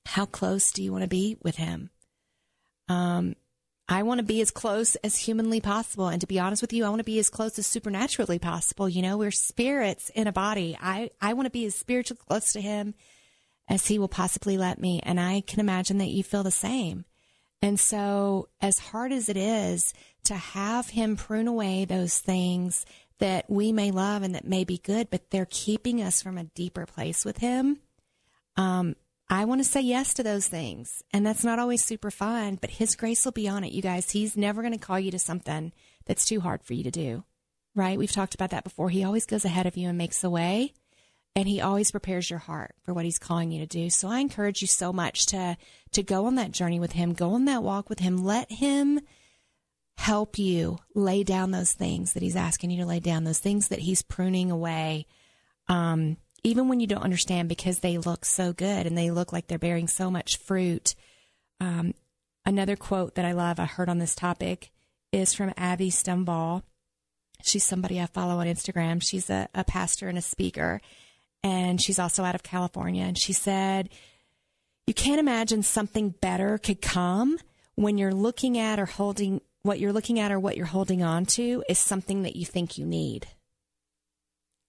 how 0.04 0.26
close 0.26 0.72
do 0.72 0.82
you 0.82 0.90
want 0.90 1.02
to 1.02 1.08
be 1.08 1.36
with 1.44 1.54
him? 1.54 1.90
Um, 2.88 3.36
I 3.90 4.04
want 4.04 4.18
to 4.18 4.24
be 4.24 4.40
as 4.40 4.52
close 4.52 4.94
as 4.96 5.16
humanly 5.16 5.60
possible. 5.60 6.06
And 6.06 6.20
to 6.20 6.26
be 6.28 6.38
honest 6.38 6.62
with 6.62 6.72
you, 6.72 6.84
I 6.84 6.88
want 6.90 7.00
to 7.00 7.04
be 7.04 7.18
as 7.18 7.28
close 7.28 7.58
as 7.58 7.66
supernaturally 7.66 8.38
possible. 8.38 8.88
You 8.88 9.02
know, 9.02 9.18
we're 9.18 9.32
spirits 9.32 10.10
in 10.14 10.28
a 10.28 10.32
body. 10.32 10.78
I, 10.80 11.10
I 11.20 11.32
want 11.32 11.46
to 11.46 11.50
be 11.50 11.66
as 11.66 11.74
spiritually 11.74 12.20
close 12.28 12.52
to 12.52 12.60
him 12.60 12.94
as 13.68 13.88
he 13.88 13.98
will 13.98 14.08
possibly 14.08 14.56
let 14.56 14.80
me. 14.80 15.00
And 15.02 15.18
I 15.18 15.40
can 15.40 15.58
imagine 15.58 15.98
that 15.98 16.10
you 16.10 16.22
feel 16.22 16.44
the 16.44 16.52
same. 16.52 17.04
And 17.62 17.80
so, 17.80 18.48
as 18.60 18.78
hard 18.78 19.12
as 19.12 19.28
it 19.28 19.36
is 19.36 19.92
to 20.24 20.34
have 20.34 20.90
him 20.90 21.16
prune 21.16 21.48
away 21.48 21.84
those 21.84 22.18
things 22.18 22.86
that 23.18 23.50
we 23.50 23.72
may 23.72 23.90
love 23.90 24.22
and 24.22 24.34
that 24.36 24.46
may 24.46 24.62
be 24.62 24.78
good, 24.78 25.10
but 25.10 25.30
they're 25.30 25.48
keeping 25.50 26.00
us 26.00 26.22
from 26.22 26.38
a 26.38 26.44
deeper 26.44 26.86
place 26.86 27.24
with 27.24 27.38
him, 27.38 27.80
um, 28.56 28.94
I 29.30 29.44
want 29.44 29.60
to 29.60 29.68
say 29.68 29.80
yes 29.80 30.12
to 30.14 30.22
those 30.22 30.48
things. 30.48 31.02
And 31.12 31.24
that's 31.24 31.44
not 31.44 31.58
always 31.58 31.84
super 31.84 32.10
fun, 32.10 32.58
but 32.60 32.70
his 32.70 32.96
grace 32.96 33.24
will 33.24 33.32
be 33.32 33.48
on 33.48 33.64
it, 33.64 33.72
you 33.72 33.80
guys. 33.80 34.10
He's 34.10 34.36
never 34.36 34.60
going 34.60 34.74
to 34.74 34.78
call 34.78 34.98
you 34.98 35.12
to 35.12 35.18
something 35.18 35.72
that's 36.04 36.26
too 36.26 36.40
hard 36.40 36.62
for 36.62 36.74
you 36.74 36.82
to 36.82 36.90
do, 36.90 37.24
right? 37.74 37.96
We've 37.96 38.10
talked 38.10 38.34
about 38.34 38.50
that 38.50 38.64
before. 38.64 38.90
He 38.90 39.04
always 39.04 39.26
goes 39.26 39.44
ahead 39.44 39.66
of 39.66 39.76
you 39.76 39.88
and 39.88 39.96
makes 39.96 40.24
a 40.24 40.30
way 40.30 40.74
and 41.36 41.48
he 41.48 41.60
always 41.60 41.90
prepares 41.90 42.28
your 42.28 42.38
heart 42.38 42.74
for 42.82 42.92
what 42.92 43.04
he's 43.04 43.18
calling 43.18 43.52
you 43.52 43.60
to 43.60 43.66
do. 43.66 43.88
So 43.88 44.08
I 44.08 44.18
encourage 44.18 44.62
you 44.62 44.68
so 44.68 44.92
much 44.92 45.26
to 45.26 45.56
to 45.92 46.02
go 46.02 46.26
on 46.26 46.34
that 46.36 46.52
journey 46.52 46.80
with 46.80 46.92
him, 46.92 47.12
go 47.12 47.34
on 47.34 47.44
that 47.46 47.62
walk 47.62 47.88
with 47.88 48.00
him. 48.00 48.24
Let 48.24 48.50
him 48.50 49.00
help 49.96 50.38
you 50.38 50.78
lay 50.94 51.22
down 51.22 51.50
those 51.50 51.72
things 51.72 52.14
that 52.14 52.22
he's 52.22 52.36
asking 52.36 52.70
you 52.70 52.80
to 52.80 52.86
lay 52.86 53.00
down, 53.00 53.24
those 53.24 53.38
things 53.38 53.68
that 53.68 53.80
he's 53.80 54.02
pruning 54.02 54.50
away. 54.50 55.06
Um, 55.68 56.16
even 56.42 56.68
when 56.68 56.80
you 56.80 56.86
don't 56.86 57.02
understand 57.02 57.48
because 57.48 57.80
they 57.80 57.98
look 57.98 58.24
so 58.24 58.52
good 58.52 58.86
and 58.86 58.96
they 58.96 59.10
look 59.10 59.32
like 59.32 59.46
they're 59.46 59.58
bearing 59.58 59.88
so 59.88 60.10
much 60.10 60.38
fruit. 60.38 60.94
Um, 61.60 61.94
another 62.44 62.76
quote 62.76 63.14
that 63.14 63.24
I 63.24 63.32
love 63.32 63.60
I 63.60 63.66
heard 63.66 63.88
on 63.88 63.98
this 63.98 64.14
topic 64.14 64.70
is 65.12 65.34
from 65.34 65.52
Abby 65.56 65.90
Stumbaugh. 65.90 66.62
She's 67.42 67.64
somebody 67.64 68.00
I 68.00 68.06
follow 68.06 68.38
on 68.38 68.46
Instagram. 68.46 69.02
She's 69.02 69.30
a, 69.30 69.48
a 69.54 69.64
pastor 69.64 70.08
and 70.08 70.18
a 70.18 70.22
speaker 70.22 70.80
and 71.42 71.80
she's 71.80 71.98
also 71.98 72.22
out 72.24 72.34
of 72.34 72.42
California. 72.42 73.04
And 73.04 73.18
she 73.18 73.32
said, 73.32 73.88
You 74.86 74.94
can't 74.94 75.20
imagine 75.20 75.62
something 75.62 76.10
better 76.20 76.58
could 76.58 76.82
come 76.82 77.38
when 77.74 77.98
you're 77.98 78.12
looking 78.14 78.58
at 78.58 78.78
or 78.78 78.86
holding 78.86 79.40
what 79.62 79.78
you're 79.78 79.92
looking 79.92 80.18
at 80.18 80.32
or 80.32 80.40
what 80.40 80.56
you're 80.56 80.66
holding 80.66 81.02
on 81.02 81.26
to 81.26 81.62
is 81.68 81.78
something 81.78 82.22
that 82.22 82.36
you 82.36 82.44
think 82.44 82.78
you 82.78 82.86
need. 82.86 83.28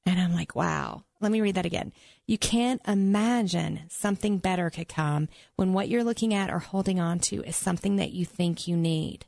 And 0.06 0.20
I'm 0.20 0.34
like, 0.34 0.56
wow. 0.56 1.04
Let 1.22 1.32
me 1.32 1.40
read 1.40 1.56
that 1.56 1.66
again. 1.66 1.94
You 2.26 2.38
can't 2.38 2.82
imagine 2.88 3.82
something 3.90 4.40
better 4.40 4.70
could 4.70 4.90
come 4.90 5.30
when 5.56 5.74
what 5.74 5.88
you're 5.88 6.04
looking 6.04 6.34
at 6.34 6.50
or 6.50 6.60
holding 6.60 7.00
on 7.00 7.20
to 7.20 7.44
is 7.44 7.56
something 7.56 7.98
that 7.98 8.12
you 8.12 8.26
think 8.26 8.68
you 8.68 8.76
need. 8.76 9.26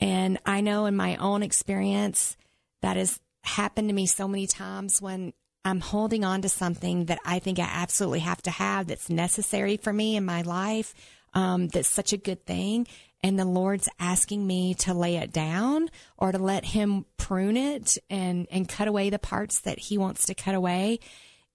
And 0.00 0.38
I 0.44 0.60
know 0.60 0.86
in 0.86 0.96
my 0.96 1.16
own 1.16 1.42
experience, 1.42 2.36
that 2.82 2.96
has 2.96 3.20
happened 3.42 3.88
to 3.88 3.94
me 3.94 4.06
so 4.06 4.26
many 4.26 4.46
times 4.46 5.00
when 5.00 5.32
I'm 5.64 5.80
holding 5.80 6.24
on 6.24 6.42
to 6.42 6.48
something 6.48 7.06
that 7.06 7.18
I 7.24 7.38
think 7.38 7.58
I 7.58 7.68
absolutely 7.70 8.20
have 8.20 8.42
to 8.42 8.50
have 8.50 8.86
that's 8.86 9.10
necessary 9.10 9.76
for 9.76 9.92
me 9.92 10.16
in 10.16 10.24
my 10.24 10.42
life. 10.42 10.94
Um, 11.32 11.68
that's 11.68 11.88
such 11.88 12.12
a 12.12 12.18
good 12.18 12.44
thing. 12.44 12.86
And 13.22 13.38
the 13.38 13.44
Lord's 13.44 13.88
asking 13.98 14.46
me 14.46 14.74
to 14.74 14.94
lay 14.94 15.16
it 15.16 15.32
down 15.32 15.90
or 16.16 16.32
to 16.32 16.38
let 16.38 16.64
Him 16.64 17.04
prune 17.16 17.56
it 17.56 17.98
and, 18.08 18.46
and 18.50 18.68
cut 18.68 18.88
away 18.88 19.10
the 19.10 19.18
parts 19.18 19.60
that 19.62 19.78
He 19.78 19.98
wants 19.98 20.26
to 20.26 20.34
cut 20.34 20.54
away. 20.54 21.00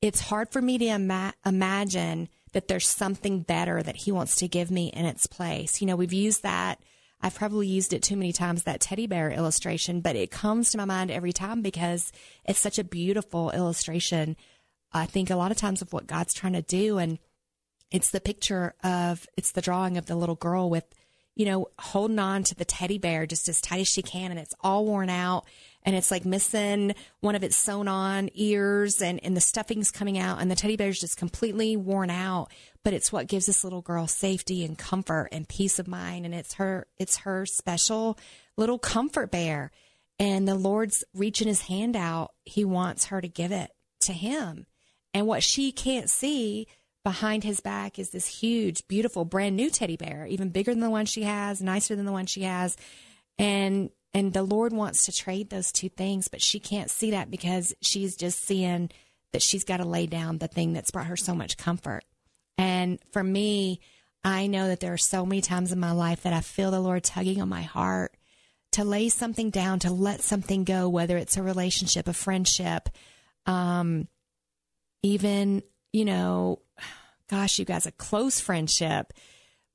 It's 0.01 0.21
hard 0.21 0.51
for 0.51 0.61
me 0.61 0.77
to 0.77 0.85
ima- 0.85 1.33
imagine 1.45 2.29
that 2.53 2.67
there's 2.67 2.87
something 2.87 3.41
better 3.41 3.81
that 3.81 3.95
He 3.95 4.11
wants 4.11 4.35
to 4.37 4.47
give 4.47 4.69
me 4.69 4.87
in 4.89 5.05
its 5.05 5.25
place. 5.27 5.81
You 5.81 5.87
know, 5.87 5.95
we've 5.95 6.13
used 6.13 6.43
that 6.43 6.79
I've 7.21 7.33
probably 7.33 7.67
used 7.67 7.93
it 7.93 8.03
too 8.03 8.17
many 8.17 8.31
times, 8.31 8.63
that 8.63 8.81
teddy 8.81 9.07
bear 9.07 9.31
illustration, 9.31 10.01
but 10.01 10.15
it 10.15 10.29
comes 10.29 10.69
to 10.69 10.77
my 10.77 10.85
mind 10.85 11.09
every 11.09 11.33
time 11.33 11.63
because 11.63 12.11
it's 12.43 12.59
such 12.59 12.77
a 12.77 12.83
beautiful 12.83 13.51
illustration. 13.51 14.35
I 14.93 15.05
think 15.07 15.29
a 15.29 15.35
lot 15.35 15.51
of 15.51 15.57
times 15.57 15.81
of 15.81 15.91
what 15.91 16.07
God's 16.07 16.33
trying 16.33 16.53
to 16.53 16.61
do. 16.61 16.97
And 16.99 17.17
it's 17.91 18.11
the 18.11 18.21
picture 18.21 18.73
of, 18.83 19.27
it's 19.37 19.51
the 19.51 19.61
drawing 19.61 19.97
of 19.97 20.05
the 20.05 20.15
little 20.15 20.35
girl 20.35 20.69
with, 20.69 20.85
you 21.35 21.45
know, 21.45 21.67
holding 21.79 22.19
on 22.19 22.43
to 22.43 22.55
the 22.55 22.65
teddy 22.65 22.97
bear 22.97 23.25
just 23.25 23.49
as 23.49 23.61
tight 23.61 23.81
as 23.81 23.87
she 23.87 24.01
can. 24.01 24.31
And 24.31 24.39
it's 24.39 24.55
all 24.61 24.85
worn 24.85 25.09
out 25.09 25.45
and 25.83 25.95
it's 25.95 26.09
like 26.09 26.25
missing 26.25 26.95
one 27.19 27.35
of 27.35 27.43
its 27.43 27.55
sewn 27.55 27.87
on 27.87 28.29
ears 28.33 29.01
and, 29.01 29.23
and 29.23 29.37
the 29.37 29.41
stuffing's 29.41 29.91
coming 29.91 30.17
out 30.17 30.41
and 30.41 30.49
the 30.49 30.55
teddy 30.55 30.77
bear's 30.77 30.99
just 30.99 31.17
completely 31.17 31.77
worn 31.77 32.09
out. 32.09 32.51
But 32.83 32.93
it's 32.93 33.11
what 33.11 33.27
gives 33.27 33.45
this 33.45 33.63
little 33.63 33.81
girl 33.81 34.07
safety 34.07 34.65
and 34.65 34.77
comfort 34.77 35.29
and 35.31 35.47
peace 35.47 35.77
of 35.77 35.87
mind. 35.87 36.25
And 36.25 36.33
it's 36.33 36.55
her, 36.55 36.87
it's 36.97 37.17
her 37.17 37.45
special 37.45 38.17
little 38.57 38.79
comfort 38.79 39.31
bear. 39.31 39.71
And 40.17 40.47
the 40.47 40.55
Lord's 40.55 41.03
reaching 41.13 41.47
his 41.47 41.63
hand 41.63 41.95
out. 41.95 42.31
He 42.45 42.63
wants 42.63 43.05
her 43.05 43.21
to 43.21 43.27
give 43.27 43.51
it 43.51 43.71
to 44.01 44.13
him. 44.13 44.65
And 45.13 45.27
what 45.27 45.43
she 45.43 45.71
can't 45.71 46.09
see 46.09 46.67
behind 47.05 47.43
his 47.43 47.61
back 47.61 47.99
is 47.99 48.09
this 48.09 48.25
huge, 48.27 48.85
beautiful, 48.87 49.23
brand 49.23 49.55
new 49.55 49.69
teddy 49.69 49.95
bear, 49.95 50.25
even 50.25 50.49
bigger 50.49 50.71
than 50.71 50.81
the 50.81 50.89
one 50.89 51.05
she 51.05 51.21
has, 51.21 51.61
nicer 51.61 51.95
than 51.95 52.05
the 52.05 52.11
one 52.11 52.25
she 52.25 52.41
has. 52.41 52.75
And 53.37 53.91
and 54.13 54.33
the 54.33 54.43
Lord 54.43 54.73
wants 54.73 55.05
to 55.05 55.11
trade 55.11 55.49
those 55.49 55.71
two 55.71 55.89
things, 55.89 56.27
but 56.29 56.41
she 56.41 56.59
can't 56.59 56.89
see 56.89 57.11
that 57.11 57.29
because 57.29 57.75
she's 57.81 58.15
just 58.15 58.43
seeing 58.43 58.89
that 59.33 59.41
she's 59.41 59.63
got 59.65 59.77
to 59.77 59.85
lay 59.85 60.07
down 60.07 60.39
the 60.39 60.47
thing 60.47 60.73
that's 60.73 60.89
brought 60.89 61.07
her 61.07 61.17
so 61.17 61.35
much 61.35 61.57
comfort. 61.57 62.03
And 62.57 62.97
for 63.11 63.23
me, 63.23 63.81
I 64.23 64.47
know 64.47 64.69
that 64.69 64.79
there 64.79 64.93
are 64.93 64.97
so 64.97 65.25
many 65.25 65.41
times 65.41 65.71
in 65.71 65.79
my 65.79 65.91
life 65.91 66.23
that 66.23 66.33
I 66.33 66.41
feel 66.41 66.71
the 66.71 66.79
Lord 66.79 67.03
tugging 67.03 67.41
on 67.41 67.49
my 67.49 67.61
heart 67.61 68.15
to 68.71 68.83
lay 68.83 69.09
something 69.09 69.51
down, 69.51 69.79
to 69.79 69.91
let 69.91 70.21
something 70.21 70.63
go, 70.63 70.89
whether 70.89 71.17
it's 71.17 71.37
a 71.37 71.43
relationship, 71.43 72.07
a 72.07 72.13
friendship, 72.13 72.89
um, 73.45 74.07
even, 75.03 75.61
you 75.95 76.03
know, 76.03 76.59
gosh, 77.29 77.57
you 77.57 77.63
guys, 77.63 77.85
a 77.85 77.91
close 77.93 78.41
friendship 78.41 79.13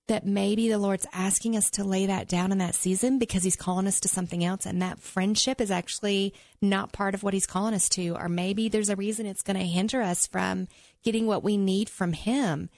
that 0.07 0.27
maybe 0.27 0.69
the 0.69 0.77
Lord's 0.77 1.07
asking 1.15 1.57
us 1.57 1.71
to 1.71 1.85
lay 1.85 2.07
that 2.07 2.29
down 2.29 2.53
in 2.53 2.59
that 2.59 2.75
season 2.75 3.19
because 3.19 3.43
He's 3.43 3.57
calling 3.57 3.87
us 3.87 4.01
to 4.01 4.09
something 4.09 4.45
else. 4.45 4.67
And 4.67 4.83
that 4.83 5.01
friendship 5.01 5.63
is 5.63 5.71
actually 5.71 6.35
not 6.61 6.93
part 6.93 7.15
of 7.15 7.23
what 7.23 7.33
He's 7.33 7.47
calling 7.47 7.73
us 7.73 7.89
to. 7.91 8.11
Or 8.17 8.29
maybe 8.29 8.69
there's 8.69 8.91
a 8.91 8.97
reason 8.97 9.25
it's 9.25 9.43
going 9.43 9.59
to 9.59 9.65
hinder 9.65 10.03
us 10.03 10.27
from 10.27 10.69
getting 11.03 11.27
what 11.27 11.43
we 11.43 11.57
need 11.57 11.89
from 11.89 12.13
Him. 12.13 12.69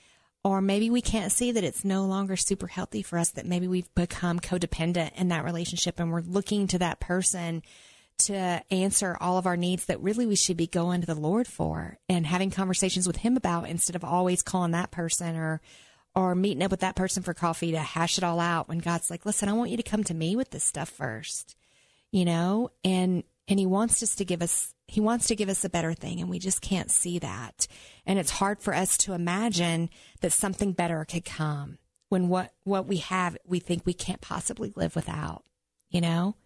Or 0.44 0.60
maybe 0.60 0.88
we 0.88 1.00
can't 1.00 1.32
see 1.32 1.50
that 1.50 1.64
it's 1.64 1.84
no 1.84 2.04
longer 2.04 2.36
super 2.36 2.68
healthy 2.68 3.02
for 3.02 3.18
us, 3.18 3.30
that 3.32 3.46
maybe 3.46 3.66
we've 3.66 3.92
become 3.96 4.38
codependent 4.38 5.14
in 5.16 5.28
that 5.28 5.44
relationship 5.44 5.98
and 5.98 6.12
we're 6.12 6.20
looking 6.20 6.68
to 6.68 6.78
that 6.78 7.00
person 7.00 7.64
to 8.18 8.62
answer 8.70 9.16
all 9.20 9.38
of 9.38 9.46
our 9.46 9.56
needs 9.56 9.86
that 9.86 10.00
really 10.00 10.26
we 10.26 10.36
should 10.36 10.56
be 10.56 10.66
going 10.66 11.00
to 11.00 11.06
the 11.06 11.14
Lord 11.14 11.46
for 11.46 11.98
and 12.08 12.26
having 12.26 12.50
conversations 12.50 13.06
with 13.06 13.16
Him 13.16 13.36
about 13.36 13.68
instead 13.68 13.96
of 13.96 14.04
always 14.04 14.42
calling 14.42 14.72
that 14.72 14.90
person 14.90 15.36
or 15.36 15.60
or 16.14 16.34
meeting 16.34 16.62
up 16.62 16.70
with 16.70 16.80
that 16.80 16.96
person 16.96 17.22
for 17.22 17.34
coffee 17.34 17.72
to 17.72 17.78
hash 17.78 18.18
it 18.18 18.24
all 18.24 18.40
out 18.40 18.68
when 18.68 18.78
God's 18.78 19.10
like, 19.10 19.24
listen, 19.24 19.48
I 19.48 19.54
want 19.54 19.70
you 19.70 19.76
to 19.78 19.82
come 19.82 20.04
to 20.04 20.14
me 20.14 20.36
with 20.36 20.50
this 20.50 20.64
stuff 20.64 20.90
first, 20.90 21.56
you 22.10 22.24
know, 22.24 22.70
and, 22.84 23.24
and 23.48 23.58
he 23.58 23.66
wants 23.66 24.02
us 24.02 24.14
to 24.16 24.24
give 24.24 24.42
us, 24.42 24.74
he 24.86 25.00
wants 25.00 25.26
to 25.28 25.36
give 25.36 25.48
us 25.48 25.64
a 25.64 25.70
better 25.70 25.94
thing 25.94 26.20
and 26.20 26.28
we 26.28 26.38
just 26.38 26.60
can't 26.60 26.90
see 26.90 27.18
that. 27.20 27.66
And 28.04 28.18
it's 28.18 28.32
hard 28.32 28.60
for 28.60 28.74
us 28.74 28.98
to 28.98 29.14
imagine 29.14 29.88
that 30.20 30.32
something 30.32 30.72
better 30.72 31.04
could 31.06 31.24
come 31.24 31.78
when 32.10 32.28
what, 32.28 32.52
what 32.64 32.86
we 32.86 32.98
have, 32.98 33.38
we 33.46 33.58
think 33.58 33.86
we 33.86 33.94
can't 33.94 34.20
possibly 34.20 34.72
live 34.76 34.94
without, 34.94 35.44
you 35.88 36.02
know? 36.02 36.36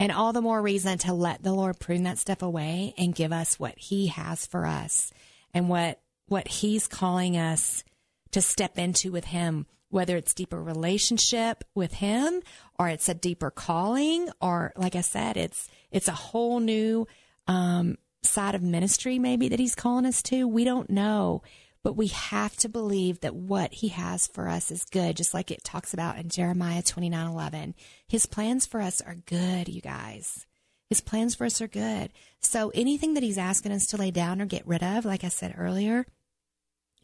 And 0.00 0.12
all 0.12 0.32
the 0.32 0.42
more 0.42 0.62
reason 0.62 0.98
to 0.98 1.12
let 1.12 1.42
the 1.42 1.52
Lord 1.52 1.80
prune 1.80 2.04
that 2.04 2.18
stuff 2.18 2.42
away 2.42 2.94
and 2.96 3.14
give 3.14 3.32
us 3.32 3.58
what 3.58 3.76
he 3.76 4.08
has 4.08 4.46
for 4.46 4.64
us 4.64 5.12
and 5.52 5.68
what, 5.68 6.00
what 6.28 6.46
he's 6.46 6.86
calling 6.86 7.36
us 7.36 7.82
to 8.30 8.40
step 8.40 8.78
into 8.78 9.10
with 9.10 9.24
him, 9.24 9.66
whether 9.88 10.16
it's 10.16 10.34
deeper 10.34 10.62
relationship 10.62 11.64
with 11.74 11.94
him 11.94 12.42
or 12.78 12.88
it's 12.88 13.08
a 13.08 13.14
deeper 13.14 13.50
calling 13.50 14.28
or 14.40 14.72
like 14.76 14.94
I 14.94 15.00
said, 15.00 15.36
it's, 15.36 15.68
it's 15.90 16.08
a 16.08 16.12
whole 16.12 16.60
new, 16.60 17.06
um, 17.46 17.96
side 18.22 18.54
of 18.54 18.62
ministry 18.62 19.18
maybe 19.18 19.48
that 19.48 19.58
he's 19.58 19.74
calling 19.74 20.06
us 20.06 20.22
to. 20.22 20.46
We 20.46 20.64
don't 20.64 20.90
know, 20.90 21.42
but 21.82 21.96
we 21.96 22.08
have 22.08 22.56
to 22.56 22.68
believe 22.68 23.20
that 23.20 23.34
what 23.34 23.72
he 23.72 23.88
has 23.88 24.26
for 24.26 24.48
us 24.48 24.70
is 24.70 24.84
good, 24.84 25.16
just 25.16 25.34
like 25.34 25.50
it 25.50 25.64
talks 25.64 25.94
about 25.94 26.18
in 26.18 26.28
Jeremiah 26.28 26.82
29 26.82 27.26
11. 27.26 27.74
His 28.06 28.26
plans 28.26 28.66
for 28.66 28.80
us 28.80 29.00
are 29.00 29.16
good, 29.26 29.68
you 29.68 29.80
guys. 29.80 30.46
His 30.88 31.00
plans 31.00 31.34
for 31.34 31.44
us 31.44 31.60
are 31.60 31.68
good. 31.68 32.10
So 32.40 32.70
anything 32.74 33.14
that 33.14 33.22
he's 33.22 33.38
asking 33.38 33.72
us 33.72 33.86
to 33.88 33.96
lay 33.96 34.10
down 34.10 34.40
or 34.40 34.46
get 34.46 34.66
rid 34.66 34.82
of, 34.82 35.04
like 35.04 35.24
I 35.24 35.28
said 35.28 35.54
earlier, 35.56 36.06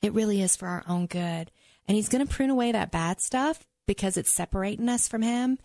it 0.03 0.13
really 0.13 0.43
is 0.43 0.57
for 0.57 0.69
our 0.69 0.85
own 0.89 1.07
good. 1.07 1.51
And 1.87 1.97
he's 1.97 2.09
going 2.09 2.27
to 2.27 2.33
prune 2.33 2.51
away 2.51 2.73
that 2.73 2.91
bad 2.91 3.21
stuff 3.21 3.67
because 3.87 4.17
it's 4.17 4.33
separating 4.33 4.89
us 4.89 5.07
from 5.07 5.23
him. 5.23 5.59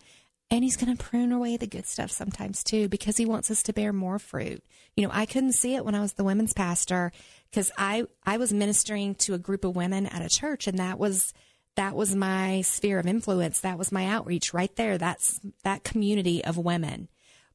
And 0.50 0.64
he's 0.64 0.76
going 0.76 0.96
to 0.96 1.02
prune 1.02 1.30
away 1.30 1.56
the 1.56 1.66
good 1.66 1.86
stuff 1.86 2.10
sometimes 2.10 2.64
too 2.64 2.88
because 2.88 3.16
he 3.16 3.24
wants 3.24 3.50
us 3.50 3.62
to 3.64 3.72
bear 3.72 3.92
more 3.92 4.18
fruit. 4.18 4.64
You 4.96 5.06
know, 5.06 5.12
I 5.12 5.24
couldn't 5.24 5.52
see 5.52 5.76
it 5.76 5.84
when 5.84 5.94
I 5.94 6.00
was 6.00 6.14
the 6.14 6.24
women's 6.24 6.52
pastor 6.52 7.12
because 7.50 7.70
I, 7.78 8.04
I 8.26 8.36
was 8.36 8.52
ministering 8.52 9.14
to 9.16 9.34
a 9.34 9.38
group 9.38 9.64
of 9.64 9.76
women 9.76 10.06
at 10.06 10.22
a 10.22 10.28
church 10.28 10.66
and 10.66 10.78
that 10.78 10.98
was, 10.98 11.32
that 11.76 11.94
was 11.94 12.16
my 12.16 12.62
sphere 12.62 12.98
of 12.98 13.06
influence. 13.06 13.60
That 13.60 13.78
was 13.78 13.92
my 13.92 14.06
outreach 14.06 14.52
right 14.52 14.74
there. 14.74 14.98
That's 14.98 15.40
that 15.62 15.84
community 15.84 16.44
of 16.44 16.58
women. 16.58 17.08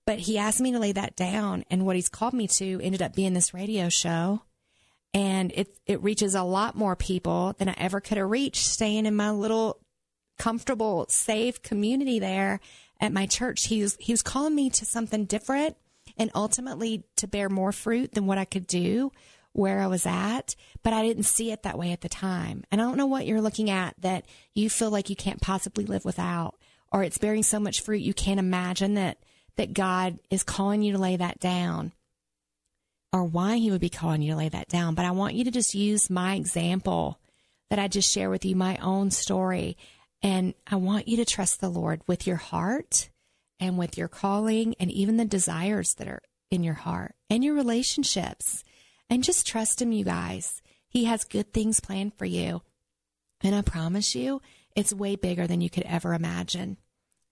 But 0.05 0.19
he 0.19 0.37
asked 0.37 0.61
me 0.61 0.71
to 0.71 0.79
lay 0.79 0.93
that 0.93 1.17
down. 1.17 1.65
And 1.69 1.85
what 1.85 1.97
he's 1.97 2.09
called 2.09 2.33
me 2.33 2.47
to 2.59 2.79
ended 2.81 3.01
up 3.01 3.13
being 3.13 3.33
this 3.33 3.53
radio 3.53 3.89
show 3.89 4.43
and 5.15 5.53
it 5.55 5.79
it 5.87 6.03
reaches 6.03 6.35
a 6.35 6.43
lot 6.43 6.75
more 6.75 6.95
people 6.95 7.55
than 7.57 7.69
I 7.69 7.75
ever 7.77 8.01
could 8.01 8.17
have 8.17 8.29
reached 8.29 8.65
staying 8.65 9.05
in 9.05 9.15
my 9.15 9.31
little 9.31 9.79
comfortable 10.37 11.05
safe 11.09 11.61
community 11.63 12.19
there 12.19 12.59
at 12.99 13.13
my 13.13 13.25
church 13.25 13.65
he 13.65 13.81
was 13.81 13.97
he 13.99 14.13
was 14.13 14.21
calling 14.21 14.55
me 14.55 14.69
to 14.69 14.85
something 14.85 15.25
different 15.25 15.75
and 16.17 16.31
ultimately 16.35 17.03
to 17.15 17.27
bear 17.27 17.49
more 17.49 17.71
fruit 17.71 18.13
than 18.13 18.27
what 18.27 18.37
I 18.37 18.45
could 18.45 18.67
do 18.67 19.11
where 19.53 19.79
I 19.79 19.87
was 19.87 20.05
at 20.05 20.55
but 20.83 20.93
I 20.93 21.03
didn't 21.03 21.23
see 21.23 21.51
it 21.51 21.63
that 21.63 21.77
way 21.77 21.91
at 21.91 22.01
the 22.01 22.09
time 22.09 22.63
and 22.71 22.81
I 22.81 22.83
don't 22.85 22.97
know 22.97 23.05
what 23.05 23.25
you're 23.25 23.41
looking 23.41 23.69
at 23.69 23.95
that 24.01 24.25
you 24.53 24.69
feel 24.69 24.89
like 24.89 25.09
you 25.09 25.15
can't 25.15 25.41
possibly 25.41 25.85
live 25.85 26.05
without 26.05 26.55
or 26.91 27.03
it's 27.03 27.17
bearing 27.17 27.43
so 27.43 27.59
much 27.59 27.81
fruit 27.81 28.01
you 28.01 28.13
can't 28.13 28.39
imagine 28.39 28.95
that 28.95 29.19
that 29.57 29.73
God 29.73 30.19
is 30.29 30.43
calling 30.43 30.81
you 30.81 30.93
to 30.93 30.97
lay 30.99 31.15
that 31.15 31.39
down 31.39 31.93
or 33.15 33.23
why 33.23 33.55
he 33.55 33.71
would 33.71 33.79
be 33.79 33.89
calling 33.89 34.21
you 34.21 34.33
to 34.33 34.37
lay 34.37 34.49
that 34.49 34.67
down. 34.67 34.93
But 34.93 35.05
I 35.05 35.11
want 35.11 35.35
you 35.35 35.45
to 35.45 35.51
just 35.51 35.73
use 35.73 36.09
my 36.09 36.35
example 36.35 37.17
that 37.69 37.79
I 37.79 37.87
just 37.87 38.13
share 38.13 38.29
with 38.29 38.43
you, 38.43 38.57
my 38.57 38.77
own 38.77 39.09
story. 39.09 39.77
And 40.25 40.55
I 40.65 40.77
want 40.77 41.07
you 41.07 41.17
to 41.17 41.25
trust 41.25 41.61
the 41.61 41.69
Lord 41.69 42.01
with 42.07 42.25
your 42.25 42.37
heart 42.37 43.11
and 43.59 43.77
with 43.77 43.95
your 43.95 44.07
calling 44.07 44.73
and 44.79 44.89
even 44.89 45.17
the 45.17 45.25
desires 45.25 45.93
that 45.93 46.07
are 46.07 46.23
in 46.49 46.63
your 46.63 46.73
heart 46.73 47.13
and 47.29 47.43
your 47.43 47.53
relationships. 47.53 48.63
And 49.07 49.23
just 49.23 49.45
trust 49.45 49.83
Him, 49.83 49.91
you 49.91 50.03
guys. 50.03 50.63
He 50.87 51.03
has 51.03 51.25
good 51.25 51.53
things 51.53 51.79
planned 51.79 52.15
for 52.17 52.25
you. 52.25 52.63
And 53.41 53.53
I 53.53 53.61
promise 53.61 54.15
you, 54.15 54.41
it's 54.75 54.91
way 54.91 55.15
bigger 55.15 55.45
than 55.45 55.61
you 55.61 55.69
could 55.69 55.83
ever 55.83 56.15
imagine. 56.15 56.77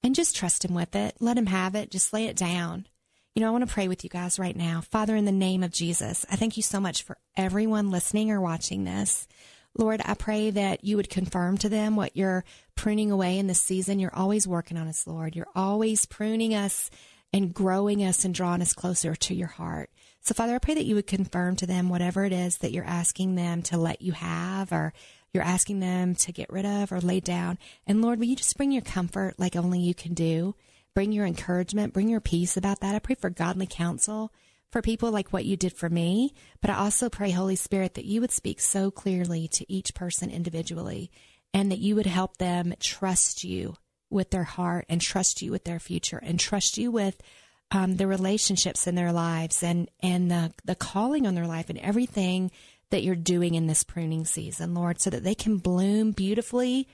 And 0.03 0.13
just 0.13 0.36
trust 0.36 0.63
Him 0.63 0.75
with 0.75 0.95
it. 0.95 1.15
Let 1.19 1.36
Him 1.36 1.47
have 1.47 1.73
it. 1.73 1.89
Just 1.89 2.13
lay 2.13 2.27
it 2.27 2.38
down. 2.38 2.86
You 3.34 3.41
know, 3.41 3.47
I 3.47 3.51
want 3.51 3.67
to 3.67 3.73
pray 3.73 3.88
with 3.88 4.03
you 4.03 4.10
guys 4.12 4.38
right 4.38 4.56
now. 4.56 4.82
Father, 4.82 5.15
in 5.15 5.25
the 5.25 5.32
name 5.32 5.63
of 5.63 5.71
Jesus, 5.71 6.27
I 6.29 6.36
thank 6.36 6.58
you 6.58 6.62
so 6.62 6.79
much 6.79 7.01
for 7.01 7.17
everyone 7.36 7.89
listening 7.89 8.29
or 8.29 8.39
watching 8.39 8.84
this. 8.84 9.27
Lord, 9.76 10.02
I 10.06 10.14
pray 10.14 10.52
that 10.52 10.84
you 10.84 10.98
would 10.98 11.10
confirm 11.10 11.58
to 11.60 11.70
them 11.70 11.96
what 11.96 12.16
you're 12.16 12.44
pruning 12.76 13.12
away 13.12 13.40
in 13.40 13.48
this 13.48 13.62
season. 13.62 14.00
You're 14.00 14.16
always 14.16 14.48
working 14.48 14.78
on 14.78 14.88
us, 14.88 15.08
Lord. 15.08 15.36
You're 15.36 15.48
always 15.56 16.06
pruning 16.06 16.54
us 16.54 16.92
and 17.34 17.54
growing 17.54 18.04
us 18.04 18.24
and 18.24 18.36
drawing 18.36 18.62
us 18.62 18.74
closer 18.74 19.16
to 19.16 19.34
your 19.34 19.48
heart. 19.48 19.90
So, 20.22 20.34
Father, 20.36 20.56
I 20.56 20.60
pray 20.60 20.76
that 20.76 20.86
you 20.86 20.96
would 20.96 21.08
confirm 21.08 21.56
to 21.58 21.66
them 21.66 21.90
whatever 21.90 22.24
it 22.24 22.32
is 22.32 22.58
that 22.60 22.72
you're 22.72 22.86
asking 22.86 23.36
them 23.36 23.64
to 23.64 23.78
let 23.78 24.02
you 24.02 24.12
have 24.12 24.72
or 24.72 24.94
you're 25.34 25.44
asking 25.44 25.80
them 25.80 26.14
to 26.16 26.32
get 26.32 26.52
rid 26.52 26.66
of 26.66 26.92
or 26.92 27.02
lay 27.02 27.20
down. 27.20 27.58
And 27.88 28.02
Lord, 28.02 28.20
will 28.20 28.28
you 28.28 28.36
just 28.36 28.56
bring 28.56 28.72
your 28.72 28.84
comfort 28.84 29.40
like 29.40 29.56
only 29.56 29.80
you 29.80 29.96
can 29.96 30.14
do? 30.14 30.54
Bring 30.94 31.12
your 31.12 31.26
encouragement, 31.26 31.94
bring 31.94 32.08
your 32.08 32.22
peace 32.22 32.56
about 32.56 32.82
that. 32.82 32.94
I 32.94 33.00
pray 33.00 33.16
for 33.16 33.32
godly 33.32 33.68
counsel 33.68 34.32
for 34.74 34.82
people 34.82 35.12
like 35.12 35.32
what 35.32 35.46
you 35.46 35.56
did 35.56 35.72
for 35.72 35.88
me, 35.88 36.34
but 36.60 36.72
I 36.72 36.74
also 36.74 37.08
pray, 37.08 37.30
Holy 37.30 37.56
Spirit, 37.56 37.94
that 37.94 38.06
you 38.06 38.22
would 38.22 38.32
speak 38.32 38.60
so 38.60 38.90
clearly 38.90 39.48
to 39.50 39.72
each 39.72 39.94
person 39.94 40.32
individually 40.32 41.12
and 41.54 41.72
that 41.72 41.78
you 41.78 41.96
would 41.96 42.08
help 42.08 42.38
them 42.38 42.74
trust 42.80 43.44
you 43.44 43.76
with 44.10 44.32
their 44.32 44.46
heart 44.46 44.86
and 44.90 45.00
trust 45.00 45.44
you 45.44 45.52
with 45.52 45.64
their 45.64 45.80
future 45.80 46.18
and 46.18 46.40
trust 46.40 46.80
you 46.80 46.90
with 46.90 47.22
um, 47.70 47.98
the 47.98 48.08
relationships 48.08 48.88
in 48.88 48.96
their 48.96 49.12
lives 49.12 49.62
and, 49.62 49.92
and 50.02 50.32
the, 50.32 50.52
the 50.66 50.74
calling 50.74 51.28
on 51.28 51.36
their 51.36 51.48
life 51.48 51.70
and 51.70 51.78
everything 51.78 52.50
that 52.90 53.04
you're 53.04 53.16
doing 53.16 53.54
in 53.54 53.68
this 53.68 53.84
pruning 53.84 54.26
season, 54.26 54.74
Lord, 54.74 55.00
so 55.00 55.12
that 55.12 55.24
they 55.24 55.36
can 55.36 55.58
bloom 55.58 56.14
beautifully 56.14 56.88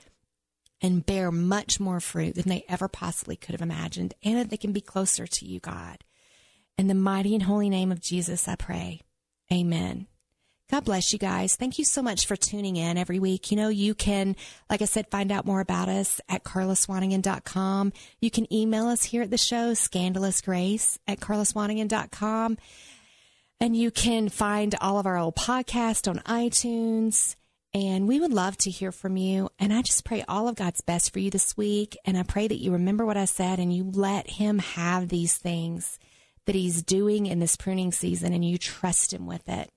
and 0.82 1.06
bear 1.06 1.32
much 1.32 1.80
more 1.80 2.00
fruit 2.00 2.34
than 2.34 2.50
they 2.50 2.62
ever 2.68 2.88
possibly 2.88 3.36
could 3.36 3.54
have 3.54 3.62
imagined, 3.62 4.12
and 4.22 4.36
that 4.36 4.50
they 4.50 4.58
can 4.58 4.72
be 4.72 4.82
closer 4.82 5.26
to 5.26 5.46
you, 5.46 5.60
God. 5.60 6.04
In 6.80 6.86
the 6.86 6.94
mighty 6.94 7.34
and 7.34 7.42
holy 7.42 7.68
name 7.68 7.92
of 7.92 8.00
Jesus, 8.00 8.48
I 8.48 8.54
pray. 8.54 9.02
Amen. 9.52 10.06
God 10.70 10.86
bless 10.86 11.12
you 11.12 11.18
guys. 11.18 11.54
Thank 11.54 11.78
you 11.78 11.84
so 11.84 12.00
much 12.00 12.24
for 12.24 12.36
tuning 12.36 12.76
in 12.76 12.96
every 12.96 13.18
week. 13.18 13.50
You 13.50 13.58
know, 13.58 13.68
you 13.68 13.94
can, 13.94 14.34
like 14.70 14.80
I 14.80 14.86
said, 14.86 15.10
find 15.10 15.30
out 15.30 15.44
more 15.44 15.60
about 15.60 15.90
us 15.90 16.22
at 16.26 16.42
karlaswanigan.com. 16.42 17.92
You 18.22 18.30
can 18.30 18.50
email 18.50 18.86
us 18.86 19.02
here 19.02 19.20
at 19.20 19.30
the 19.30 19.36
show, 19.36 19.72
scandalousgrace 19.72 20.96
at 21.06 21.20
karlaswanigan.com. 21.20 22.56
And 23.60 23.76
you 23.76 23.90
can 23.90 24.30
find 24.30 24.74
all 24.80 24.98
of 24.98 25.04
our 25.04 25.18
old 25.18 25.36
podcasts 25.36 26.08
on 26.08 26.20
iTunes. 26.20 27.36
And 27.74 28.08
we 28.08 28.20
would 28.20 28.32
love 28.32 28.56
to 28.56 28.70
hear 28.70 28.90
from 28.90 29.18
you. 29.18 29.50
And 29.58 29.70
I 29.70 29.82
just 29.82 30.06
pray 30.06 30.24
all 30.26 30.48
of 30.48 30.56
God's 30.56 30.80
best 30.80 31.12
for 31.12 31.18
you 31.18 31.30
this 31.30 31.58
week. 31.58 31.98
And 32.06 32.16
I 32.16 32.22
pray 32.22 32.48
that 32.48 32.62
you 32.62 32.72
remember 32.72 33.04
what 33.04 33.18
I 33.18 33.26
said 33.26 33.58
and 33.58 33.70
you 33.70 33.90
let 33.92 34.30
Him 34.30 34.60
have 34.60 35.10
these 35.10 35.36
things 35.36 35.98
that 36.50 36.58
He's 36.58 36.82
doing 36.82 37.26
in 37.26 37.38
this 37.38 37.54
pruning 37.54 37.92
season 37.92 38.32
and 38.32 38.44
you 38.44 38.58
trust 38.58 39.12
Him 39.12 39.24
with 39.24 39.48
it. 39.48 39.70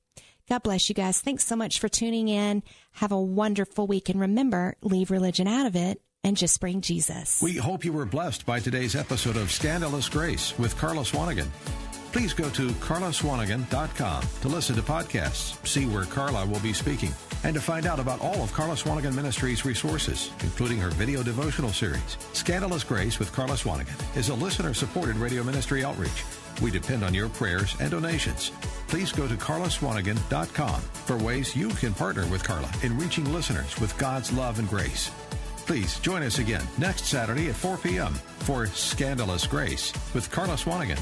God 0.49 0.63
bless 0.63 0.89
you 0.89 0.95
guys. 0.95 1.21
Thanks 1.21 1.45
so 1.45 1.55
much 1.55 1.79
for 1.79 1.88
tuning 1.88 2.29
in. 2.29 2.63
Have 2.93 3.12
a 3.12 3.21
wonderful 3.21 3.86
week. 3.86 4.09
And 4.09 4.19
remember, 4.19 4.75
leave 4.81 5.12
religion 5.12 5.47
out 5.47 5.67
of 5.67 5.75
it 5.75 6.01
and 6.23 6.36
just 6.36 6.59
bring 6.59 6.81
Jesus. 6.81 7.39
We 7.43 7.57
hope 7.57 7.86
you 7.86 7.93
were 7.93 8.07
blessed 8.07 8.47
by 8.47 8.59
today's 8.59 8.95
episode 8.95 9.38
of 9.38 9.51
Scandalous 9.51 10.09
Grace 10.09 10.57
with 10.57 10.75
Karla 10.75 11.03
Swanigan. 11.03 11.47
Please 12.12 12.33
go 12.33 12.49
to 12.49 12.69
karlaswanigan.com 12.69 14.23
to 14.41 14.47
listen 14.47 14.75
to 14.75 14.81
podcasts, 14.81 15.63
see 15.67 15.86
where 15.86 16.05
Karla 16.05 16.43
will 16.47 16.59
be 16.59 16.73
speaking, 16.73 17.13
and 17.43 17.53
to 17.53 17.62
find 17.62 17.86
out 17.86 17.99
about 17.99 18.19
all 18.19 18.41
of 18.41 18.51
Karla 18.51 18.73
Swanigan 18.73 19.13
Ministries 19.13 19.63
resources, 19.63 20.31
including 20.39 20.79
her 20.79 20.89
video 20.89 21.21
devotional 21.21 21.71
series. 21.71 22.17
Scandalous 22.33 22.83
Grace 22.83 23.19
with 23.19 23.31
Karla 23.31 23.53
Swanigan 23.53 24.17
is 24.17 24.29
a 24.29 24.36
listener 24.36 24.73
supported 24.73 25.17
radio 25.17 25.43
ministry 25.43 25.83
outreach. 25.83 26.23
We 26.62 26.72
depend 26.72 27.04
on 27.04 27.13
your 27.13 27.30
prayers 27.30 27.76
and 27.80 27.92
donations. 27.92 28.52
Please 28.88 29.12
go 29.12 29.28
to 29.28 29.36
karlaswanigan.com 29.36 30.82
for 30.82 31.18
ways 31.18 31.56
you 31.56 31.70
can 31.70 31.94
partner 31.94 32.28
with 32.28 32.44
Karla 32.44 32.72
in 32.84 32.98
reaching 32.98 33.32
listeners 33.32 33.80
with 33.80 33.98
God's 33.98 34.32
love 34.32 34.60
and 34.60 34.70
grace. 34.70 35.12
Please 35.66 36.00
join 36.00 36.24
us 36.24 36.39
again 36.39 36.66
next 36.78 37.06
Saturday 37.06 37.50
at 37.50 37.56
4 37.56 37.78
p.m. 37.78 38.13
for 38.39 38.68
Scandalous 38.68 39.48
Grace 39.48 39.94
with 40.13 40.30
Karla 40.30 40.56
Swanigan 40.56 41.00